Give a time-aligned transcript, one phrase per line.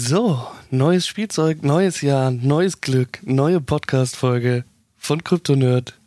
[0.00, 4.64] So, neues Spielzeug, neues Jahr, neues Glück, neue Podcast-Folge
[4.96, 5.98] von Kryptonerd.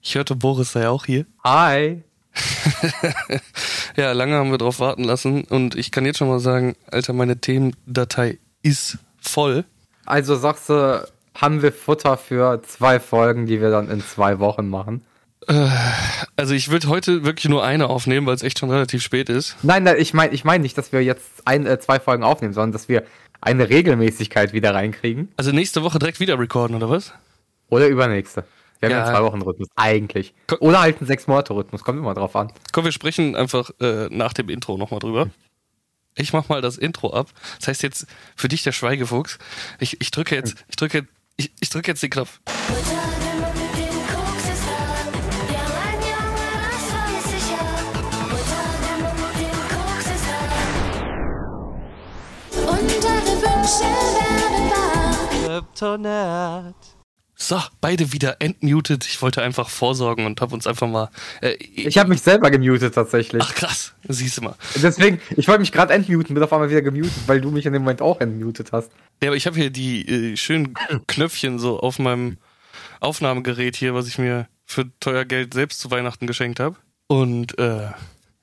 [0.00, 1.26] Ich hörte, Boris sei auch hier.
[1.42, 2.04] Hi.
[3.96, 7.14] ja, lange haben wir drauf warten lassen und ich kann jetzt schon mal sagen, Alter,
[7.14, 9.64] meine Themendatei ist voll.
[10.06, 11.04] Also sagst du,
[11.34, 15.04] haben wir Futter für zwei Folgen, die wir dann in zwei Wochen machen?
[15.48, 15.68] Äh,
[16.36, 19.56] also ich würde heute wirklich nur eine aufnehmen, weil es echt schon relativ spät ist.
[19.62, 22.54] Nein, nein ich meine ich mein nicht, dass wir jetzt ein, äh, zwei Folgen aufnehmen,
[22.54, 23.02] sondern dass wir
[23.42, 25.28] eine Regelmäßigkeit wieder reinkriegen.
[25.36, 27.12] Also nächste Woche direkt wieder recorden, oder was?
[27.68, 28.44] Oder übernächste.
[28.78, 30.32] Wir haben ja, ja zwei Wochen Rhythmus, eigentlich.
[30.60, 32.52] Oder halt einen sechs Monate Rhythmus, kommt immer drauf an.
[32.72, 35.28] Komm, wir sprechen einfach äh, nach dem Intro nochmal drüber.
[36.14, 37.28] Ich mach mal das Intro ab.
[37.58, 39.38] Das heißt jetzt für dich der Schweigefuchs.
[39.80, 42.40] Ich, ich drücke jetzt, ich drücke, ich, ich drücke jetzt den Knopf.
[55.82, 56.76] Kryptonat.
[57.34, 59.04] So, beide wieder entmutet.
[59.04, 61.10] Ich wollte einfach vorsorgen und habe uns einfach mal.
[61.40, 63.42] Äh, ich habe mich selber gemutet tatsächlich.
[63.44, 64.54] Ach krass, siehst du mal.
[64.80, 67.72] Deswegen, ich wollte mich gerade entmuten, bin auf einmal wieder gemutet, weil du mich in
[67.72, 68.92] dem Moment auch entmutet hast.
[69.20, 70.74] Ja, aber ich habe hier die äh, schönen
[71.08, 72.38] Knöpfchen so auf meinem
[73.00, 76.76] Aufnahmegerät hier, was ich mir für teuer Geld selbst zu Weihnachten geschenkt habe.
[77.08, 77.88] Und äh,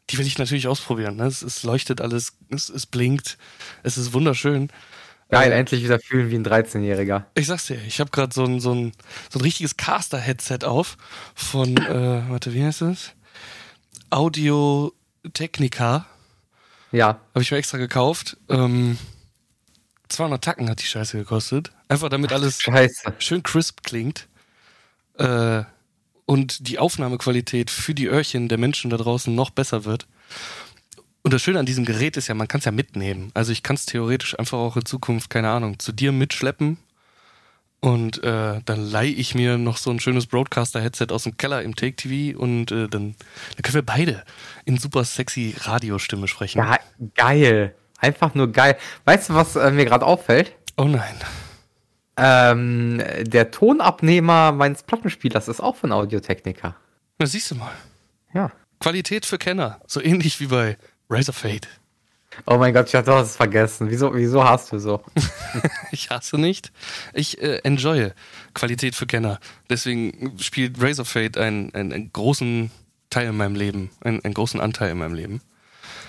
[0.10, 1.16] die will ich natürlich ausprobieren.
[1.16, 1.26] Ne?
[1.26, 3.38] Es, es leuchtet alles, es, es blinkt,
[3.84, 4.70] es ist wunderschön.
[5.30, 7.26] Geil, äh, endlich wieder fühlen wie ein 13-Jähriger.
[7.36, 8.92] Ich sag's dir, ich habe gerade so ein, so, ein,
[9.30, 10.98] so ein richtiges Caster-Headset auf
[11.36, 13.12] von, äh, warte, wie heißt das?
[14.10, 14.92] Audio
[15.34, 16.08] Technica.
[16.92, 17.20] Ja.
[17.34, 18.38] Habe ich mir extra gekauft.
[18.50, 18.98] Ähm,
[20.10, 21.72] 200 Tacken hat die Scheiße gekostet.
[21.88, 23.14] Einfach damit alles Scheiße.
[23.20, 24.28] schön crisp klingt.
[25.18, 25.64] Äh,
[26.26, 30.08] und die Aufnahmequalität für die Öhrchen der Menschen da draußen noch besser wird.
[31.30, 33.30] Und das Schöne an diesem Gerät ist ja, man kann es ja mitnehmen.
[33.36, 36.80] Also ich kann es theoretisch einfach auch in Zukunft, keine Ahnung, zu dir mitschleppen.
[37.82, 41.76] Und äh, dann leihe ich mir noch so ein schönes Broadcaster-Headset aus dem Keller im
[41.76, 43.14] Take TV und äh, dann,
[43.56, 44.24] dann können wir beide
[44.66, 46.58] in super sexy Radiostimme sprechen.
[46.58, 46.80] Ja,
[47.14, 47.76] geil.
[48.00, 48.76] Einfach nur geil.
[49.06, 50.56] Weißt du, was äh, mir gerade auffällt?
[50.78, 51.14] Oh nein.
[52.18, 56.76] Ähm, der Tonabnehmer meines Plattenspielers ist auch von Audiotechnica.
[57.20, 57.74] Na, siehst du mal.
[58.34, 58.52] Ja.
[58.80, 59.80] Qualität für Kenner.
[59.86, 60.78] So ähnlich wie bei
[61.10, 61.68] Razor Fade.
[62.46, 63.90] Oh mein Gott, ich hatte es vergessen.
[63.90, 65.04] Wieso, wieso hast du so?
[65.92, 66.72] ich hasse nicht.
[67.14, 68.14] Ich äh, enjoye
[68.54, 69.40] Qualität für Kenner.
[69.70, 72.72] Deswegen spielt Razor Fade einen, einen, einen großen
[73.10, 75.42] Teil in meinem Leben, einen, einen großen Anteil in meinem Leben.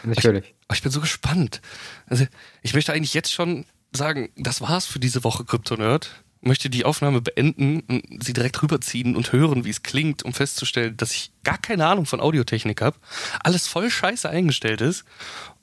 [0.05, 0.55] Natürlich.
[0.71, 1.61] Ich, ich bin so gespannt.
[2.07, 2.27] Also,
[2.63, 6.23] ich möchte eigentlich jetzt schon sagen, das war's für diese Woche Kryptonerd.
[6.43, 10.97] Möchte die Aufnahme beenden und sie direkt rüberziehen und hören, wie es klingt, um festzustellen,
[10.97, 12.97] dass ich gar keine Ahnung von Audiotechnik habe,
[13.43, 15.05] alles voll scheiße eingestellt ist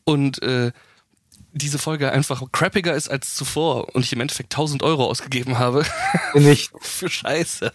[0.04, 0.72] und äh,
[1.58, 5.86] diese Folge einfach crappiger ist als zuvor und ich im Endeffekt 1000 Euro ausgegeben habe.
[6.34, 6.72] Nicht.
[6.82, 7.72] Für Scheiße.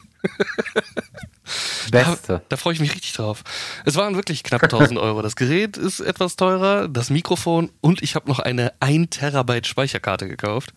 [1.91, 2.32] Beste.
[2.38, 3.42] Da, da freue ich mich richtig drauf.
[3.84, 5.22] Es waren wirklich knapp 1000 Euro.
[5.22, 10.28] Das Gerät ist etwas teurer, das Mikrofon und ich habe noch eine 1 Terabyte Speicherkarte
[10.28, 10.72] gekauft.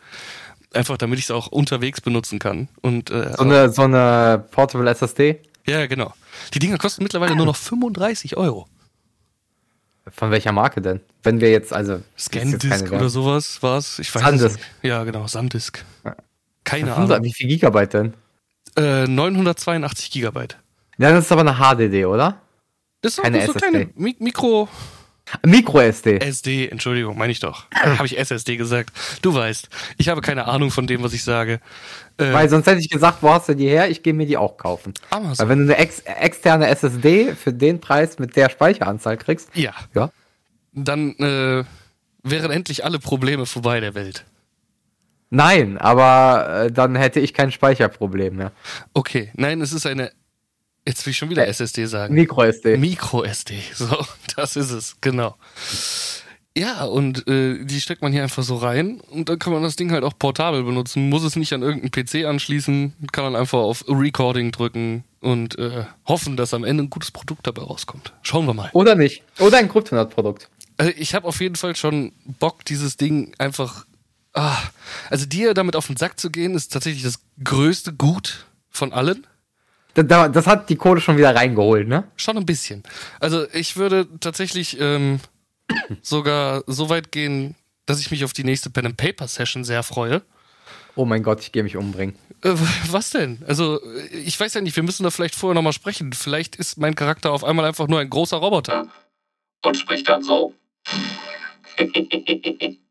[0.75, 2.69] Einfach damit ich es auch unterwegs benutzen kann.
[2.81, 5.41] Und, äh, so, eine, so eine Portable SSD?
[5.65, 6.13] Ja, genau.
[6.53, 8.67] Die Dinger kosten mittlerweile nur noch 35 Euro.
[10.11, 10.99] Von welcher Marke denn?
[11.23, 12.01] Wenn wir jetzt, also.
[12.17, 13.97] Scandisk oder sowas war es.
[13.97, 14.59] Ich weiß Sandisk.
[14.59, 14.69] Nicht.
[14.83, 15.83] Ja, genau, Sandisk.
[16.63, 17.23] Keine Ahnung.
[17.23, 18.13] Wie viel Gigabyte denn?
[18.75, 20.57] Äh, 982 Gigabyte.
[20.97, 22.41] Ja, das ist aber eine HDD, oder?
[23.01, 23.59] Das ist Keine so SSD.
[23.59, 24.69] kleine Mi Mikro.
[25.43, 26.19] Micro SD.
[26.19, 27.65] SD, Entschuldigung, meine ich doch.
[27.73, 28.91] habe ich SSD gesagt.
[29.21, 31.59] Du weißt, ich habe keine Ahnung von dem, was ich sage.
[32.17, 33.89] Äh, Weil sonst hätte ich gesagt, wo hast du die her?
[33.89, 34.93] Ich gehe mir die auch kaufen.
[35.09, 35.37] Amazon.
[35.39, 39.73] Weil wenn du eine ex externe SSD für den Preis mit der Speicheranzahl kriegst, ja,
[39.93, 40.11] ja.
[40.73, 41.63] dann äh,
[42.23, 44.25] wären endlich alle Probleme vorbei der Welt.
[45.31, 48.51] Nein, aber äh, dann hätte ich kein Speicherproblem mehr.
[48.93, 50.11] Okay, nein, es ist eine
[50.87, 52.13] Jetzt will ich schon wieder äh, SSD sagen.
[52.13, 52.77] Micro SD.
[52.77, 53.59] Micro SD.
[53.73, 55.35] So, das ist es, genau.
[56.57, 59.75] Ja, und äh, die steckt man hier einfach so rein und dann kann man das
[59.75, 61.09] Ding halt auch portabel benutzen.
[61.09, 65.83] Muss es nicht an irgendeinen PC anschließen, kann dann einfach auf Recording drücken und äh,
[66.05, 68.13] hoffen, dass am Ende ein gutes Produkt dabei rauskommt.
[68.21, 68.69] Schauen wir mal.
[68.71, 69.23] Oder nicht.
[69.39, 70.49] Oder ein Kryptonat-Produkt.
[70.77, 73.85] Also ich habe auf jeden Fall schon Bock, dieses Ding einfach.
[74.33, 74.57] Ah,
[75.09, 79.25] also dir damit auf den Sack zu gehen, ist tatsächlich das größte Gut von allen
[80.03, 82.03] das hat die Kohle schon wieder reingeholt, ne?
[82.15, 82.83] Schon ein bisschen.
[83.19, 85.19] Also ich würde tatsächlich ähm,
[86.01, 87.55] sogar so weit gehen,
[87.85, 90.21] dass ich mich auf die nächste Pen and Paper Session sehr freue.
[90.95, 92.15] Oh mein Gott, ich gehe mich umbringen.
[92.41, 92.53] Äh,
[92.89, 93.43] was denn?
[93.47, 93.79] Also
[94.11, 96.13] ich weiß ja nicht, wir müssen da vielleicht vorher nochmal sprechen.
[96.13, 98.87] Vielleicht ist mein Charakter auf einmal einfach nur ein großer Roboter.
[99.63, 100.53] Und spricht dann so.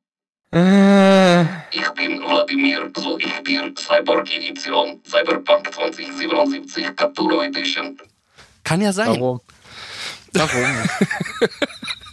[0.55, 7.99] äh, Ich bin Wladimir, so ich bin Cyborg Edition, Cyberpunk 2077 Cthulhu Edition.
[8.62, 9.09] Kann ja sein.
[9.09, 9.41] Warum?
[10.33, 10.65] Warum?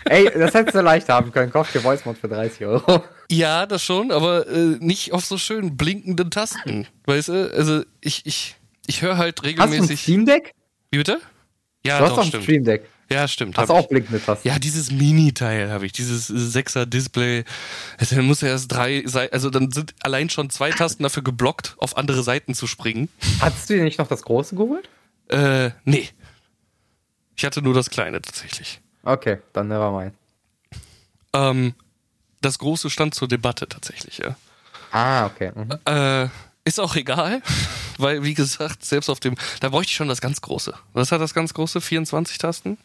[0.06, 1.52] Ey, das hättest du leicht haben können.
[1.52, 3.04] Kauf dir Voice Mod für 30 Euro.
[3.30, 6.88] Ja, das schon, aber äh, nicht auf so schön blinkenden Tasten.
[7.06, 7.54] Weißt du?
[7.56, 8.56] Also ich, ich,
[8.88, 9.80] ich höre halt regelmäßig.
[9.80, 10.54] Hast du ein Steam Deck?
[10.90, 11.22] Wie bitte?
[11.86, 12.90] Ja, du hast doch, ein Stream Deck.
[13.12, 13.58] Ja, stimmt.
[13.58, 14.48] Hast du auch blinkende Tasten?
[14.48, 17.44] Ja, dieses Mini-Teil habe ich, dieses 6er Display.
[17.98, 21.24] Also, dann muss ja erst drei Seiten, also dann sind allein schon zwei Tasten dafür
[21.24, 23.10] geblockt, auf andere Seiten zu springen.
[23.40, 24.88] Hattest du dir nicht noch das große geholt?
[25.28, 26.10] Äh, nee.
[27.36, 28.80] Ich hatte nur das kleine tatsächlich.
[29.04, 30.13] Okay, dann never mind.
[31.34, 31.74] Ähm,
[32.42, 34.36] das große stand zur Debatte tatsächlich, ja.
[34.92, 35.52] Ah, okay.
[35.56, 35.72] Mhm.
[35.86, 36.30] Äh,
[36.63, 37.42] ist auch egal,
[37.98, 40.74] weil wie gesagt, selbst auf dem, da bräuchte ich schon das ganz große.
[40.94, 41.81] Was hat das ganz große?
[41.81, 42.78] 24 Tasten?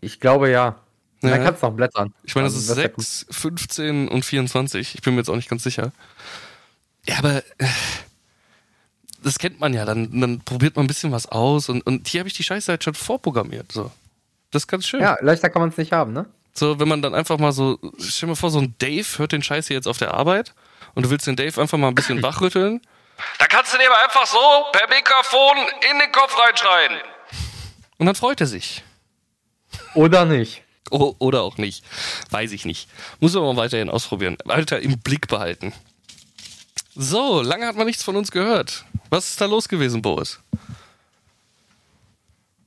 [0.00, 0.76] Ich glaube ja.
[1.22, 1.30] ja.
[1.30, 2.14] Dann kannst du noch blättern.
[2.24, 4.94] Ich meine, das ist 6, 15 und 24.
[4.94, 5.92] Ich bin mir jetzt auch nicht ganz sicher.
[7.06, 7.66] Ja, aber äh,
[9.22, 9.84] das kennt man ja.
[9.84, 12.70] Dann, dann probiert man ein bisschen was aus und, und hier habe ich die Scheiße
[12.70, 13.72] halt schon vorprogrammiert.
[13.72, 13.90] So.
[14.50, 15.00] Das ist ganz schön.
[15.00, 16.26] Ja, leichter kann man es nicht haben, ne?
[16.54, 19.32] So, wenn man dann einfach mal so, stell dir mal vor, so ein Dave hört
[19.32, 20.54] den Scheiß hier jetzt auf der Arbeit
[20.94, 22.80] und du willst den Dave einfach mal ein bisschen wachrütteln.
[23.38, 24.38] Da kannst du dem einfach so
[24.72, 25.56] per Mikrofon
[25.90, 27.00] in den Kopf reinschreien.
[27.98, 28.82] Und dann freut er sich.
[29.94, 30.62] Oder nicht.
[30.90, 31.84] O oder auch nicht.
[32.30, 32.88] Weiß ich nicht.
[33.20, 34.36] Muss aber mal weiterhin ausprobieren.
[34.46, 35.72] Alter, im Blick behalten.
[36.94, 38.84] So, lange hat man nichts von uns gehört.
[39.10, 40.40] Was ist da los gewesen, Boris?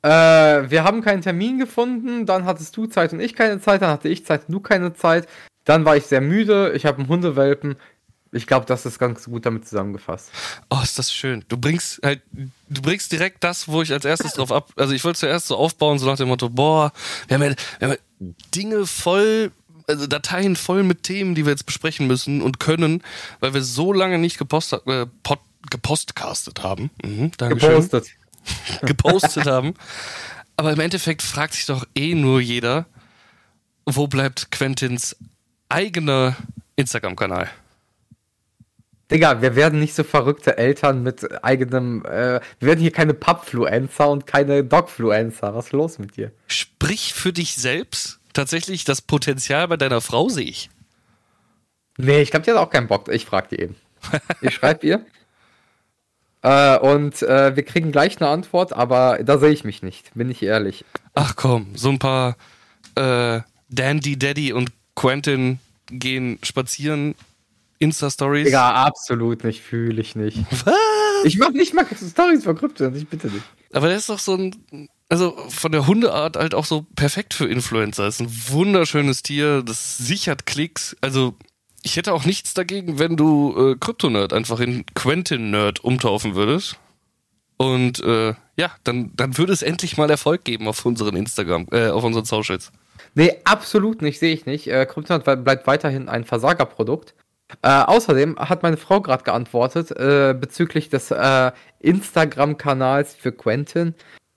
[0.03, 3.91] Äh, wir haben keinen Termin gefunden, dann hattest du Zeit und ich keine Zeit, dann
[3.91, 5.27] hatte ich Zeit und du keine Zeit.
[5.63, 7.75] Dann war ich sehr müde, ich habe einen Hundewelpen.
[8.33, 10.29] Ich glaube, das ist ganz gut damit zusammengefasst.
[10.69, 11.43] Oh, ist das schön.
[11.49, 14.71] Du bringst halt, du bringst direkt das, wo ich als erstes drauf ab.
[14.77, 16.93] Also ich wollte zuerst so aufbauen, so nach dem Motto, boah,
[17.27, 19.51] wir haben ja, wir haben ja Dinge voll,
[19.87, 23.03] also Dateien voll mit Themen, die wir jetzt besprechen müssen und können,
[23.41, 25.39] weil wir so lange nicht gepostet, äh, pod,
[25.69, 26.89] gepostcastet haben.
[27.03, 28.11] Mhm, Gepostet.
[28.81, 29.73] gepostet haben.
[30.55, 32.85] Aber im Endeffekt fragt sich doch eh nur jeder,
[33.85, 35.17] wo bleibt Quentins
[35.67, 36.37] eigener
[36.77, 37.49] Instagram-Kanal?
[39.11, 42.05] Digga, wir werden nicht so verrückte Eltern mit eigenem.
[42.05, 45.53] Äh, wir werden hier keine Pubfluencer und keine Dogfluencer.
[45.53, 46.31] Was ist los mit dir?
[46.47, 48.19] Sprich für dich selbst.
[48.33, 50.69] Tatsächlich, das Potenzial bei deiner Frau sehe ich.
[51.97, 53.09] Nee, ich glaube, die hat auch keinen Bock.
[53.09, 53.75] Ich frage die eben.
[54.41, 55.05] Ich schreibe ihr.
[56.43, 60.31] Äh, und äh, wir kriegen gleich eine Antwort, aber da sehe ich mich nicht, bin
[60.31, 60.83] ich ehrlich.
[61.13, 62.35] Ach komm, so ein paar
[62.95, 65.59] äh, Dandy Daddy und Quentin
[65.91, 67.13] gehen spazieren
[67.81, 68.51] Insta-Stories?
[68.51, 70.37] Ja, absolut nicht, fühle ich nicht.
[70.65, 70.75] Was?
[71.23, 73.43] Ich mach nicht mal Stories von Krypton, ich bitte nicht.
[73.73, 77.47] Aber der ist doch so ein, also von der Hundeart halt auch so perfekt für
[77.47, 78.07] Influencer.
[78.07, 80.95] Ist ein wunderschönes Tier, das sichert Klicks.
[81.01, 81.35] Also
[81.83, 86.77] ich hätte auch nichts dagegen, wenn du äh, Kryptonerd einfach in Quentin-Nerd umtaufen würdest.
[87.57, 91.89] Und äh, ja, dann, dann würde es endlich mal Erfolg geben auf unseren Instagram, äh,
[91.89, 92.71] auf unseren Socials.
[93.13, 94.67] Nee, absolut nicht, sehe ich nicht.
[94.67, 97.13] Äh, Kryptonerd bleibt weiterhin ein Versagerprodukt.
[97.61, 103.95] Äh, außerdem hat meine Frau gerade geantwortet äh, bezüglich des äh, Instagram-Kanals für Quentin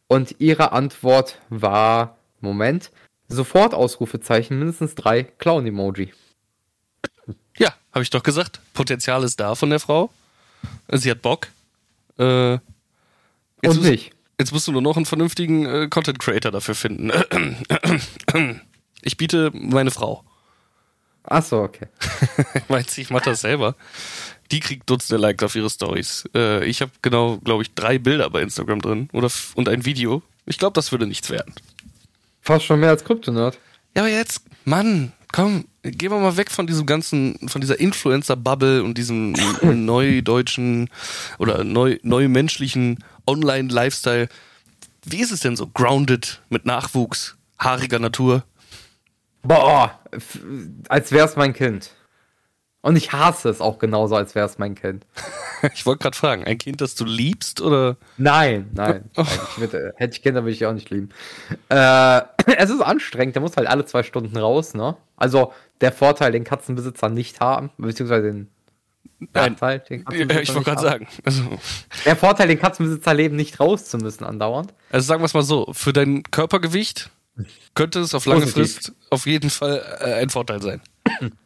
[0.09, 2.91] und ihre Antwort war: Moment,
[3.29, 6.13] sofort Ausrufezeichen, mindestens drei Clown-Emoji.
[7.57, 8.61] Ja, habe ich doch gesagt.
[8.73, 10.11] Potenzial ist da von der Frau.
[10.89, 11.49] Sie hat Bock.
[12.19, 12.59] Äh,
[13.65, 14.13] und nicht.
[14.39, 17.11] Jetzt musst du nur noch einen vernünftigen äh, Content Creator dafür finden.
[19.07, 20.25] Ich biete meine Frau.
[21.25, 21.89] Ach so, okay.
[22.69, 23.75] Meinst du, ich mache das selber?
[24.51, 26.29] Die kriegt Dutzende Likes auf ihre Stories.
[26.35, 30.23] Äh, ich habe genau, glaube ich, drei Bilder bei Instagram drin oder und ein Video.
[30.47, 31.55] Ich glaube, das würde nichts werden.
[32.43, 33.59] Fast schon mehr als Kryptonerd.
[33.97, 38.85] Ja, aber jetzt, Mann, komm, gehen wir mal weg von diesem ganzen, von dieser Influencer-Bubble
[38.85, 40.91] und diesem neudeutschen
[41.39, 44.29] oder neu, neumenschlichen Online-Lifestyle.
[45.05, 45.67] Wie ist es denn so?
[45.69, 48.45] Grounded, mit Nachwuchs, haariger Natur?
[49.45, 49.99] Boah,
[50.89, 51.91] als wär's mein Kind.
[52.85, 55.07] Und ich hasse es auch genauso, als wäre es mein Kind.
[55.75, 57.97] ich wollte gerade fragen, ein Kind, das du liebst oder?
[58.19, 59.11] Nein, nein.
[59.17, 59.23] Oh.
[59.23, 61.09] Ich würde, hätte ich Kinder, würde ich auch nicht lieben.
[61.71, 62.21] Äh,
[62.59, 64.99] es ist anstrengend, der muss halt alle zwei Stunden raus, ne?
[65.17, 68.51] Also der Vorteil, den Katzenbesitzer nicht haben, beziehungsweise den
[69.33, 71.09] Nachteil, den Katzenbesitzer Ich wollte gerade sagen.
[71.25, 71.43] Also.
[72.05, 74.75] Der Vorteil, den Katzenbesitzer leben, nicht raus zu müssen andauernd.
[74.91, 77.11] Also sagen wir es mal so, für dein Körpergewicht
[77.75, 78.75] könnte es auf lange Positiv.
[78.75, 80.81] Frist auf jeden Fall äh, ein Vorteil sein.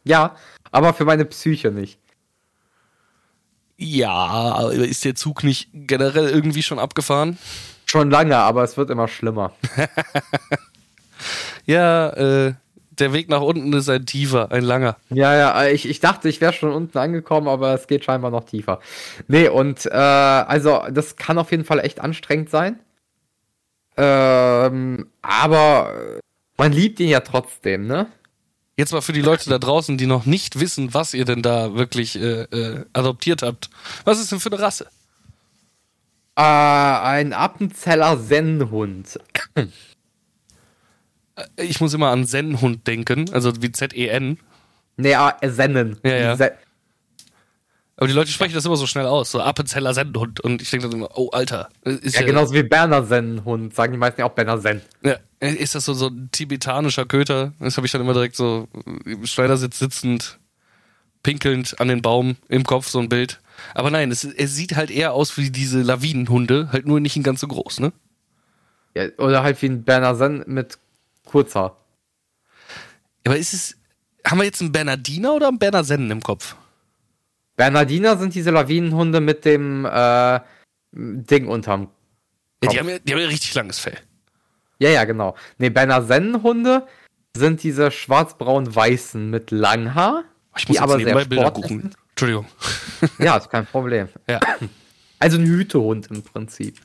[0.03, 0.35] Ja,
[0.71, 1.99] aber für meine Psyche nicht.
[3.77, 7.37] Ja, ist der Zug nicht generell irgendwie schon abgefahren?
[7.85, 9.53] Schon lange, aber es wird immer schlimmer.
[11.65, 12.53] ja, äh,
[12.91, 14.97] der Weg nach unten ist ein tiefer, ein langer.
[15.09, 18.43] Ja, ja, ich, ich dachte, ich wäre schon unten angekommen, aber es geht scheinbar noch
[18.43, 18.79] tiefer.
[19.27, 22.79] Nee, und äh, also das kann auf jeden Fall echt anstrengend sein.
[24.01, 26.19] Ähm, aber
[26.57, 28.07] man liebt ihn ja trotzdem, ne?
[28.77, 31.75] Jetzt mal für die Leute da draußen, die noch nicht wissen, was ihr denn da
[31.75, 33.69] wirklich äh, äh, adoptiert habt.
[34.05, 34.87] Was ist denn für eine Rasse?
[36.37, 39.19] Äh, ein Appenzeller Zen-Hund.
[41.57, 44.39] Ich muss immer an Zen-Hund denken, also wie Z-E-N.
[44.95, 45.97] Nee, ah, äh, Sennen.
[46.03, 46.51] Ja, ja.
[47.99, 50.39] Aber die Leute sprechen das immer so schnell aus, so Appenzeller Zen-Hund.
[50.39, 51.67] Und ich denke dann immer, oh Alter.
[51.83, 54.81] Ist Ja, genauso wie Berner Zen-Hund, sagen die meisten ja auch Berner Zen.
[55.03, 57.51] Ja, ist das so, so ein tibetanischer Köter?
[57.59, 58.69] Das habe ich dann immer direkt so
[59.03, 60.39] im Schneidersitz sitzend,
[61.23, 63.41] pinkelnd an den Baum im Kopf, so ein Bild.
[63.75, 67.23] Aber nein, es, es sieht halt eher aus wie diese Lawinenhunde, halt nur nicht in
[67.23, 67.91] ganz so groß, ne?
[68.95, 70.77] Ja, oder halt wie ein Berner Zen mit
[71.25, 71.75] Kurzhaar.
[73.25, 73.75] Aber ist es,
[74.25, 76.55] haben wir jetzt einen Bernardiner oder einen Berner Sennen im Kopf?
[77.59, 80.39] Bernardiner sind diese Lawinenhunde mit dem äh,
[80.93, 81.89] Ding unterm.
[82.63, 82.71] Ja, Kopf.
[82.71, 83.97] die, haben ja, die haben ja richtig langes Fell.
[84.77, 85.35] Ja, ja, genau.
[85.57, 86.87] Nee, Berner Zen-Hunde
[87.35, 90.23] sind diese schwarz-braun-weißen mit Langhaar.
[90.57, 91.91] Ich muss die aber sehr Bilder gucken.
[92.11, 92.45] Entschuldigung.
[93.19, 94.07] Ja, ist kein Problem.
[94.25, 94.39] Ja.
[95.19, 96.79] Also ein Hütehund im Prinzip.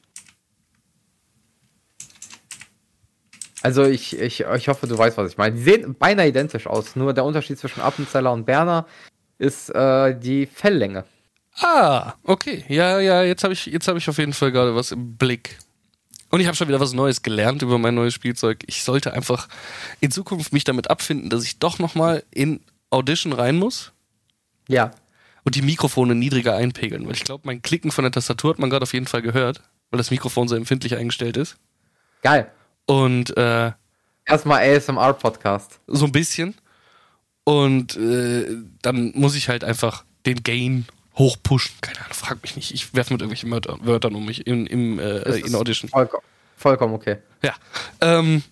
[3.62, 5.54] Also ich, ich, ich hoffe, du weißt, was ich meine.
[5.54, 6.96] Die sehen beinahe identisch aus.
[6.96, 8.86] Nur der Unterschied zwischen Appenzeller und Berner
[9.38, 11.04] ist äh, die Felllänge.
[11.56, 12.64] Ah, okay.
[12.68, 15.58] Ja, ja, jetzt habe ich, jetzt hab ich auf jeden Fall gerade was im Blick.
[16.30, 18.64] Und ich habe schon wieder was Neues gelernt über mein neues Spielzeug.
[18.66, 19.48] Ich sollte einfach
[20.00, 22.60] in Zukunft mich damit abfinden, dass ich doch nochmal in
[22.90, 23.92] Audition rein muss
[24.68, 24.90] Ja.
[25.44, 27.06] und die Mikrofone niedriger einpegeln.
[27.06, 29.62] Weil ich glaube, mein Klicken von der Tastatur hat man gerade auf jeden Fall gehört,
[29.90, 31.56] weil das Mikrofon so empfindlich eingestellt ist.
[32.22, 32.50] Geil.
[32.86, 33.70] Und äh,
[34.26, 35.78] Erstmal ASMR-Podcast.
[35.86, 36.54] so ein bisschen.
[37.44, 40.86] Und äh, dann muss ich halt einfach den Gain
[41.16, 41.74] hochpushen.
[41.80, 42.72] Keine Ahnung, frag mich nicht.
[42.72, 45.90] Ich werfe mit irgendwelchen Wörter- Wörtern um mich in, im, äh, in Audition.
[45.90, 46.22] Vollkommen,
[46.56, 47.18] vollkommen okay.
[47.42, 47.54] Ja.
[48.00, 48.42] Ähm,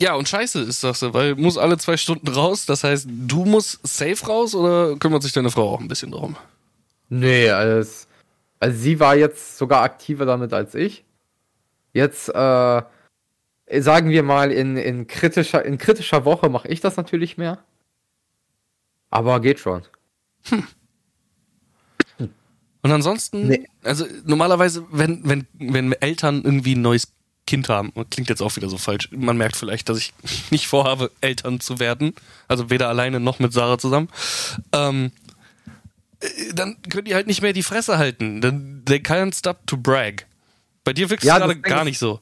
[0.00, 2.66] ja, und scheiße ist das, weil muss alle zwei Stunden raus.
[2.66, 6.36] Das heißt, du musst safe raus oder kümmert sich deine Frau auch ein bisschen drum?
[7.08, 8.06] Nee, als,
[8.60, 11.04] also sie war jetzt sogar aktiver damit als ich.
[11.92, 12.82] Jetzt, äh,
[13.80, 17.58] sagen wir mal, in, in, kritischer, in kritischer Woche mache ich das natürlich mehr.
[19.10, 19.82] Aber geht schon.
[22.82, 23.66] Und ansonsten, Nee.
[23.82, 27.08] also normalerweise, wenn, wenn, wenn Eltern irgendwie ein neues
[27.46, 30.12] Kind haben, klingt jetzt auch wieder so falsch, man merkt vielleicht, dass ich
[30.50, 32.14] nicht vorhabe, Eltern zu werden,
[32.46, 34.08] also weder alleine noch mit Sarah zusammen,
[34.72, 35.10] ähm,
[36.20, 38.40] äh, dann können die halt nicht mehr die Fresse halten.
[38.40, 40.26] Dann they can't stop to brag.
[40.84, 42.20] Bei dir wirkst Ja, du gerade gar nicht so.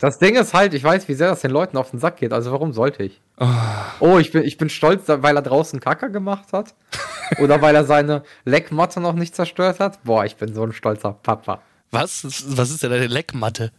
[0.00, 2.32] Das Ding ist halt, ich weiß, wie sehr das den Leuten auf den Sack geht,
[2.32, 3.20] also warum sollte ich?
[4.00, 6.74] Oh, ich bin, ich bin stolz, weil er draußen Kacker gemacht hat.
[7.38, 10.02] Oder weil er seine Leckmatte noch nicht zerstört hat.
[10.04, 11.60] Boah, ich bin so ein stolzer Papa.
[11.90, 12.24] Was?
[12.24, 13.72] Was ist denn deine Leckmatte?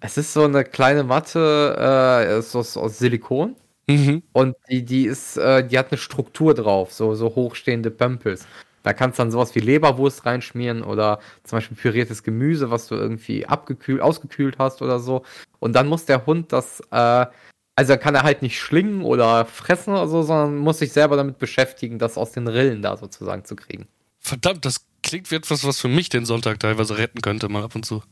[0.00, 3.56] Es ist so eine kleine Matte, äh, ist aus, aus Silikon.
[3.86, 4.22] Mhm.
[4.32, 8.46] Und die, die ist, äh, die hat eine Struktur drauf, so, so hochstehende Pömpels.
[8.82, 12.94] Da kannst du dann sowas wie Leberwurst reinschmieren oder zum Beispiel püriertes Gemüse, was du
[12.94, 15.22] irgendwie abgekühlt, ausgekühlt hast oder so.
[15.58, 17.26] Und dann muss der Hund das, äh,
[17.76, 21.38] also kann er halt nicht schlingen oder fressen oder so, sondern muss sich selber damit
[21.38, 23.86] beschäftigen, das aus den Rillen da sozusagen zu kriegen.
[24.18, 27.74] Verdammt, das klingt wie etwas, was für mich den Sonntag teilweise retten könnte, mal ab
[27.74, 28.02] und zu.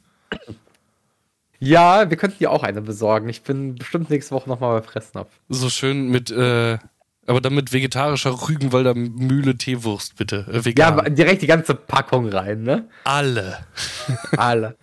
[1.59, 3.29] Ja, wir könnten dir auch eine besorgen.
[3.29, 5.31] Ich bin bestimmt nächste Woche nochmal bei Fressnapf.
[5.51, 6.79] So schön mit, äh,
[7.27, 10.47] aber dann mit vegetarischer Rügenwalder Mühle Teewurst, bitte.
[10.49, 10.93] Äh, Ja, vegan.
[10.99, 12.89] aber direkt die ganze Packung rein, ne?
[13.05, 13.59] alle.
[14.37, 14.77] Alle.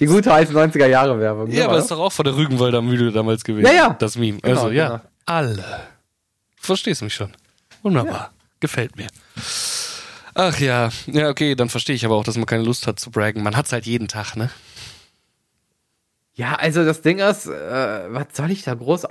[0.00, 1.48] Die gute alte 90er Jahre Werbung.
[1.48, 3.66] ne, Ja, aber war das ist doch auch von der Rügenwalder Mühle damals gewesen.
[3.66, 3.96] Ja, ja.
[3.98, 4.38] Das Meme.
[4.40, 4.88] Genau, also, ja.
[4.88, 5.00] genau.
[5.26, 5.62] Alle.
[6.56, 7.32] Du verstehst mich schon.
[7.82, 8.32] Wunderbar.
[8.60, 9.06] Gefällt mir.
[10.34, 10.90] Ach ja.
[11.06, 13.42] Ja, okay, dann verstehe ich aber auch, dass man keine Lust hat zu braggen.
[13.42, 14.50] Man hat's halt jeden Tag, ne?
[16.34, 17.50] Ja, also das Ding ist, äh,
[18.08, 19.06] was soll ich da groß.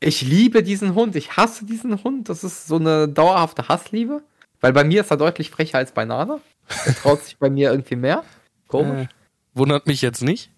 [0.00, 2.28] Ich liebe diesen Hund, ich hasse diesen Hund.
[2.28, 4.22] Das ist so eine dauerhafte Hassliebe.
[4.60, 6.40] Weil bei mir ist er deutlich frecher als bei Nana.
[6.84, 8.24] Er traut sich bei mir irgendwie mehr.
[8.66, 9.06] Komisch.
[9.06, 9.08] Äh,
[9.54, 10.50] wundert mich jetzt nicht.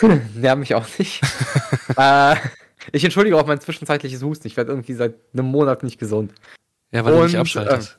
[0.34, 1.22] Nerv mich auch nicht.
[1.96, 2.36] äh,
[2.92, 4.46] ich entschuldige auch mein zwischenzeitliches Husten.
[4.46, 6.32] Ich werde irgendwie seit einem Monat nicht gesund.
[6.92, 7.98] Ja, weil du nicht Und, abschaltest.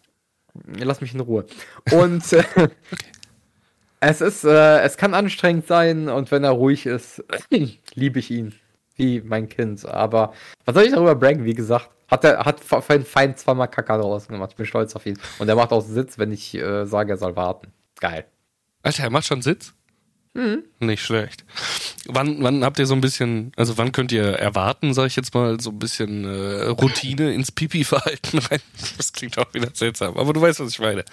[0.77, 1.45] Lass mich in Ruhe.
[1.91, 2.43] Und äh,
[3.99, 7.23] es ist, äh, es kann anstrengend sein und wenn er ruhig ist,
[7.93, 8.55] liebe ich ihn.
[8.95, 9.85] Wie mein Kind.
[9.85, 10.33] Aber
[10.65, 11.43] was soll ich darüber braggen?
[11.45, 14.51] Wie gesagt, hat er hat Feind zweimal Kacke draußen gemacht.
[14.51, 15.17] Ich bin stolz auf ihn.
[15.39, 17.73] Und er macht auch Sitz, wenn ich äh, sage, er soll warten.
[17.99, 18.25] Geil.
[18.83, 19.73] Alter, er macht schon Sitz?
[20.35, 20.65] Mhm.
[20.81, 21.45] Nicht schlecht.
[22.07, 25.33] Wann, wann habt ihr so ein bisschen, also wann könnt ihr erwarten, sag ich jetzt
[25.33, 28.59] mal, so ein bisschen äh, Routine ins Pipi-Verhalten rein?
[28.97, 31.05] Das klingt auch wieder seltsam, aber du weißt, was ich meine.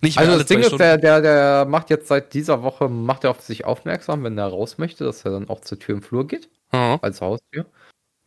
[0.00, 3.30] Nicht also das Ding ist, der, der, der macht jetzt seit dieser Woche, macht er
[3.30, 6.28] auf sich aufmerksam, wenn er raus möchte, dass er dann auch zur Tür im Flur
[6.28, 6.48] geht.
[6.70, 6.98] Mhm.
[7.02, 7.66] Als Haustür.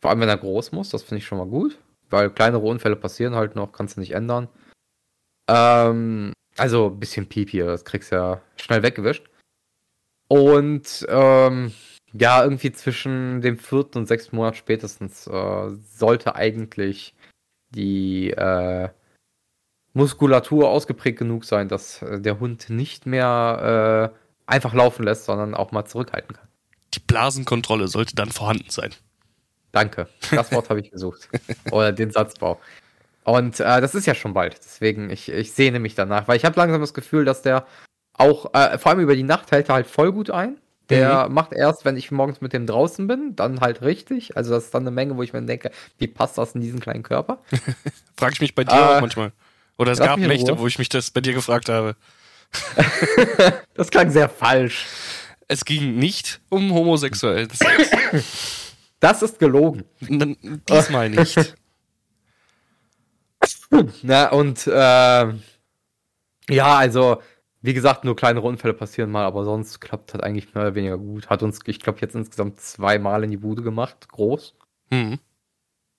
[0.02, 1.78] Vor allem, wenn er groß muss, das finde ich schon mal gut.
[2.10, 4.48] Weil kleinere Unfälle passieren halt noch, kannst du nicht ändern.
[5.48, 9.24] Ähm, also ein bisschen Pipi, das kriegst du ja schnell weggewischt.
[10.32, 11.74] Und ähm,
[12.14, 17.14] ja, irgendwie zwischen dem vierten und sechsten Monat spätestens äh, sollte eigentlich
[17.68, 18.88] die äh,
[19.92, 25.54] Muskulatur ausgeprägt genug sein, dass äh, der Hund nicht mehr äh, einfach laufen lässt, sondern
[25.54, 26.48] auch mal zurückhalten kann.
[26.94, 28.94] Die Blasenkontrolle sollte dann vorhanden sein.
[29.70, 30.08] Danke.
[30.30, 31.28] Das Wort habe ich gesucht.
[31.72, 32.58] Oder den Satzbau.
[33.24, 34.56] Und äh, das ist ja schon bald.
[34.56, 37.66] Deswegen, ich, ich sehne mich danach, weil ich habe langsam das Gefühl, dass der
[38.14, 40.58] auch, äh, vor allem über die Nacht hält er halt voll gut ein.
[40.88, 41.34] Der mhm.
[41.34, 44.36] macht erst, wenn ich morgens mit dem draußen bin, dann halt richtig.
[44.36, 46.80] Also das ist dann eine Menge, wo ich mir denke, wie passt das in diesen
[46.80, 47.38] kleinen Körper?
[48.16, 49.32] Frag ich mich bei dir äh, auch manchmal.
[49.78, 51.96] Oder es gab Nächte, wo ich mich das bei dir gefragt habe.
[53.74, 54.86] das klang sehr falsch.
[55.48, 57.90] Es ging nicht um homosexuellen Sex.
[59.00, 59.82] Das ist gelogen.
[60.00, 61.56] Diesmal nicht.
[64.02, 65.34] Na, und äh, ja,
[66.76, 67.20] also
[67.62, 70.98] wie gesagt, nur kleinere Unfälle passieren mal, aber sonst klappt das eigentlich mehr oder weniger
[70.98, 71.30] gut.
[71.30, 74.54] Hat uns, ich glaube, jetzt insgesamt zweimal in die Bude gemacht, groß.
[74.90, 75.20] Mhm.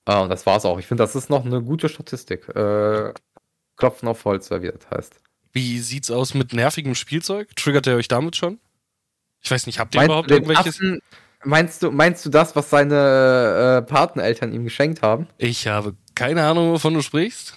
[0.05, 0.77] Äh, und das war's auch.
[0.77, 2.49] Ich finde, das ist noch eine gute Statistik.
[2.49, 3.13] Äh,
[3.77, 5.15] Klopfen auf Holz, wie das heißt.
[5.53, 7.55] Wie sieht's aus mit nervigem Spielzeug?
[7.55, 8.59] Triggert er euch damit schon?
[9.41, 10.77] Ich weiß nicht, habt ihr meinst überhaupt irgendwelches?
[10.77, 10.99] Affen,
[11.43, 15.27] meinst du, meinst du das, was seine äh, Pateneltern ihm geschenkt haben?
[15.37, 17.53] Ich habe keine Ahnung, wovon du sprichst.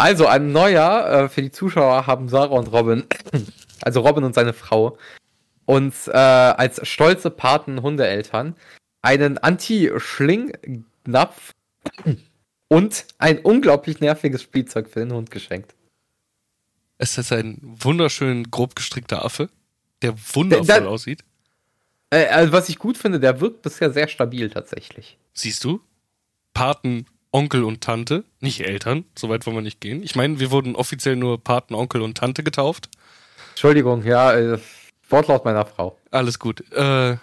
[0.00, 3.04] Also, ein Neujahr äh, für die Zuschauer haben Sarah und Robin,
[3.82, 4.96] also Robin und seine Frau,
[5.66, 8.56] uns äh, als stolze Paten-Hundeeltern
[9.02, 11.52] einen Anti-Schlingnapf
[12.68, 15.74] und ein unglaublich nerviges Spielzeug für den Hund geschenkt.
[16.96, 19.50] Es ist ein wunderschön grob gestrickter Affe,
[20.00, 21.24] der wundervoll der, der, aussieht.
[22.08, 25.18] Äh, also was ich gut finde, der wirkt bisher sehr stabil tatsächlich.
[25.34, 25.82] Siehst du?
[26.54, 30.02] Paten Onkel und Tante, nicht Eltern, soweit wollen wir nicht gehen.
[30.02, 32.88] Ich meine, wir wurden offiziell nur Paten, Onkel und Tante getauft.
[33.50, 34.58] Entschuldigung, ja, äh,
[35.08, 35.98] Wortlaut meiner Frau.
[36.10, 36.60] Alles gut.
[36.72, 37.16] Äh,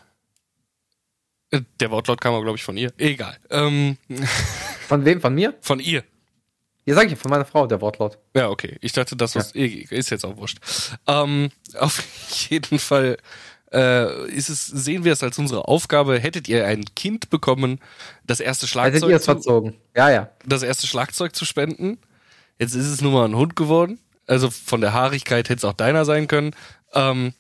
[1.51, 2.91] der Wortlaut kam aber, glaube ich, von ihr.
[2.97, 3.37] Egal.
[3.49, 3.97] Ähm,
[4.87, 5.21] von wem?
[5.21, 5.55] Von mir?
[5.61, 6.03] Von ihr.
[6.85, 8.17] Ja, sag ich, von meiner Frau, der Wortlaut.
[8.33, 8.77] Ja, okay.
[8.81, 9.41] Ich dachte, das ja.
[9.41, 10.59] ist jetzt auch wurscht.
[11.05, 12.01] Ähm, auf
[12.49, 13.17] jeden Fall
[13.73, 17.79] äh, ist es, sehen wir es als unsere Aufgabe, hättet ihr ein Kind bekommen,
[18.25, 18.95] das erste Schlagzeug.
[18.95, 19.75] Hättet ihr es verzogen.
[19.95, 20.29] Ja, ja.
[20.45, 21.97] Das erste Schlagzeug zu spenden.
[22.59, 23.99] Jetzt ist es nun mal ein Hund geworden.
[24.25, 26.55] Also von der Haarigkeit hätte es auch deiner sein können.
[26.93, 27.33] Ähm,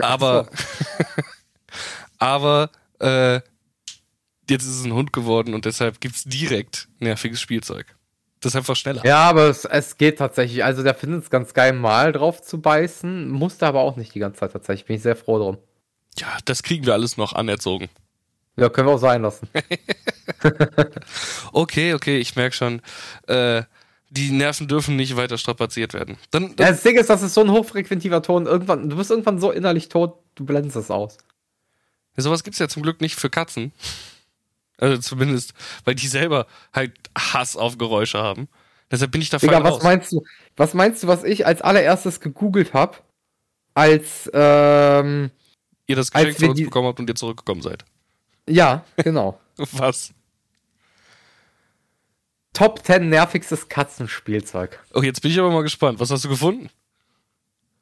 [0.00, 0.48] aber,
[2.18, 3.40] aber äh,
[4.48, 7.96] jetzt ist es ein Hund geworden und deshalb gibt's direkt nerviges Spielzeug.
[8.40, 9.04] Das ist einfach schneller.
[9.04, 10.64] Ja, aber es, es geht tatsächlich.
[10.64, 13.28] Also der findet es ganz geil, mal drauf zu beißen.
[13.28, 14.86] Musste aber auch nicht die ganze Zeit tatsächlich.
[14.86, 15.58] Bin ich sehr froh drum.
[16.18, 17.88] Ja, das kriegen wir alles noch anerzogen.
[18.56, 19.48] Ja, können wir auch sein lassen.
[21.52, 22.80] okay, okay, ich merke schon.
[23.26, 23.62] Äh,
[24.10, 26.16] die Nerven dürfen nicht weiter strapaziert werden.
[26.30, 28.46] Dann, dann ja, das Ding ist, das ist so ein hochfrequentiver Ton.
[28.46, 31.18] Irgendwann, du bist irgendwann so innerlich tot, du blendest es aus.
[32.16, 33.72] Ja, sowas gibt's ja zum Glück nicht für Katzen.
[34.80, 35.52] Also zumindest,
[35.84, 38.48] weil die selber halt Hass auf Geräusche haben.
[38.90, 40.24] Deshalb bin ich da voll Digga, was meinst du?
[40.56, 42.98] Was meinst du, was ich als allererstes gegoogelt habe,
[43.74, 45.30] als ähm,
[45.86, 47.84] ihr das Geschenk von uns bekommen habt und ihr zurückgekommen seid?
[48.48, 49.38] Ja, genau.
[49.72, 50.12] was?
[52.52, 54.80] Top 10 nervigstes Katzenspielzeug.
[54.92, 56.00] Oh, jetzt bin ich aber mal gespannt.
[56.00, 56.68] Was hast du gefunden?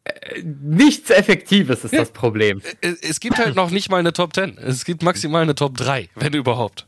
[0.05, 2.63] Äh, nichts Effektives ist ja, das Problem.
[2.81, 4.59] Äh, es gibt halt noch nicht mal eine Top 10.
[4.59, 6.87] Es gibt maximal eine Top 3, wenn überhaupt.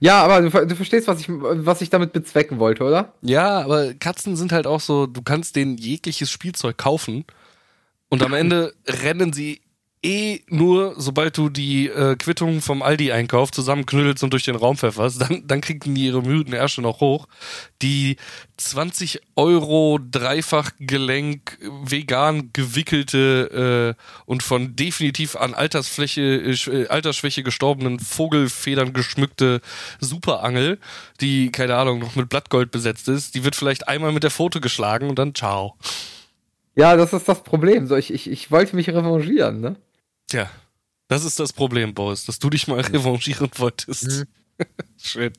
[0.00, 3.14] Ja, aber du, du, verstehst, was ich, was ich damit bezwecken wollte, oder?
[3.20, 7.24] Ja, aber Katzen sind halt auch so, du kannst denen jegliches Spielzeug kaufen
[8.08, 9.60] und am Ende rennen sie
[10.02, 15.20] eh nur, sobald du die äh, Quittung vom Aldi-Einkauf zusammenknüdelst und durch den Raum pfefferst,
[15.20, 17.26] dann, dann kriegen die ihre müden Ärsche noch hoch.
[17.82, 18.16] Die
[18.56, 28.92] 20 Euro Dreifachgelenk vegan gewickelte äh, und von definitiv an Altersfläche, äh, Altersschwäche gestorbenen Vogelfedern
[28.92, 29.60] geschmückte
[30.00, 30.78] Superangel,
[31.20, 34.60] die, keine Ahnung, noch mit Blattgold besetzt ist, die wird vielleicht einmal mit der Foto
[34.60, 35.76] geschlagen und dann ciao.
[36.78, 37.88] Ja, das ist das Problem.
[37.88, 39.76] So, ich, ich, ich wollte mich revanchieren, ne?
[40.28, 40.48] Tja,
[41.08, 44.06] das ist das Problem, Boris, dass du dich mal revanchieren wolltest.
[44.58, 44.66] Mhm.
[45.02, 45.32] Schön.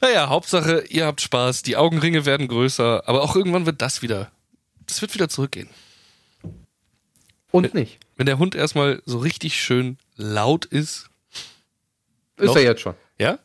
[0.00, 4.30] Naja, Hauptsache, ihr habt Spaß, die Augenringe werden größer, aber auch irgendwann wird das wieder,
[4.86, 5.68] das wird wieder zurückgehen.
[7.50, 7.98] und nicht.
[8.16, 11.10] Wenn der Hund erstmal so richtig schön laut ist.
[12.36, 12.56] Ist Noch?
[12.56, 12.94] er jetzt schon.
[13.18, 13.38] Ja?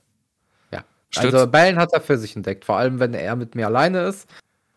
[0.72, 0.86] Ja.
[1.10, 4.04] Stürzt- Also Bellen hat er für sich entdeckt, vor allem wenn er mit mir alleine
[4.08, 4.28] ist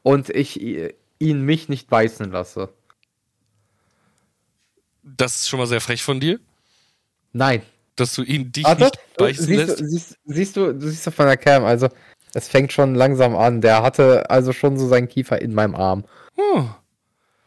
[0.02, 2.70] und ich ihn mich nicht beißen lasse.
[5.16, 6.38] Das ist schon mal sehr frech von dir,
[7.32, 7.62] Nein.
[7.96, 9.80] dass du ihn dich Warte, nicht beißen siehst, lässt.
[9.80, 11.88] du, siehst, siehst du, du siehst auf meiner Cam, also
[12.34, 13.60] es fängt schon langsam an.
[13.60, 16.04] Der hatte also schon so seinen Kiefer in meinem Arm.
[16.36, 16.64] Oh.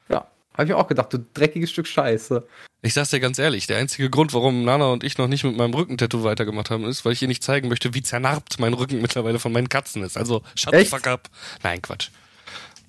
[0.10, 0.28] Ja.
[0.54, 2.46] Habe ich mir auch gedacht, du dreckiges Stück Scheiße.
[2.82, 5.56] Ich sag's dir ganz ehrlich, der einzige Grund, warum Nana und ich noch nicht mit
[5.56, 9.02] meinem Rückentattoo weitergemacht haben, ist, weil ich ihr nicht zeigen möchte, wie zernarbt mein Rücken
[9.02, 10.18] mittlerweile von meinen Katzen ist.
[10.18, 10.90] Also, shut the Echt?
[10.90, 11.30] fuck up.
[11.62, 12.10] Nein, Quatsch.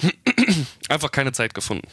[0.88, 1.87] Einfach keine Zeit gefunden.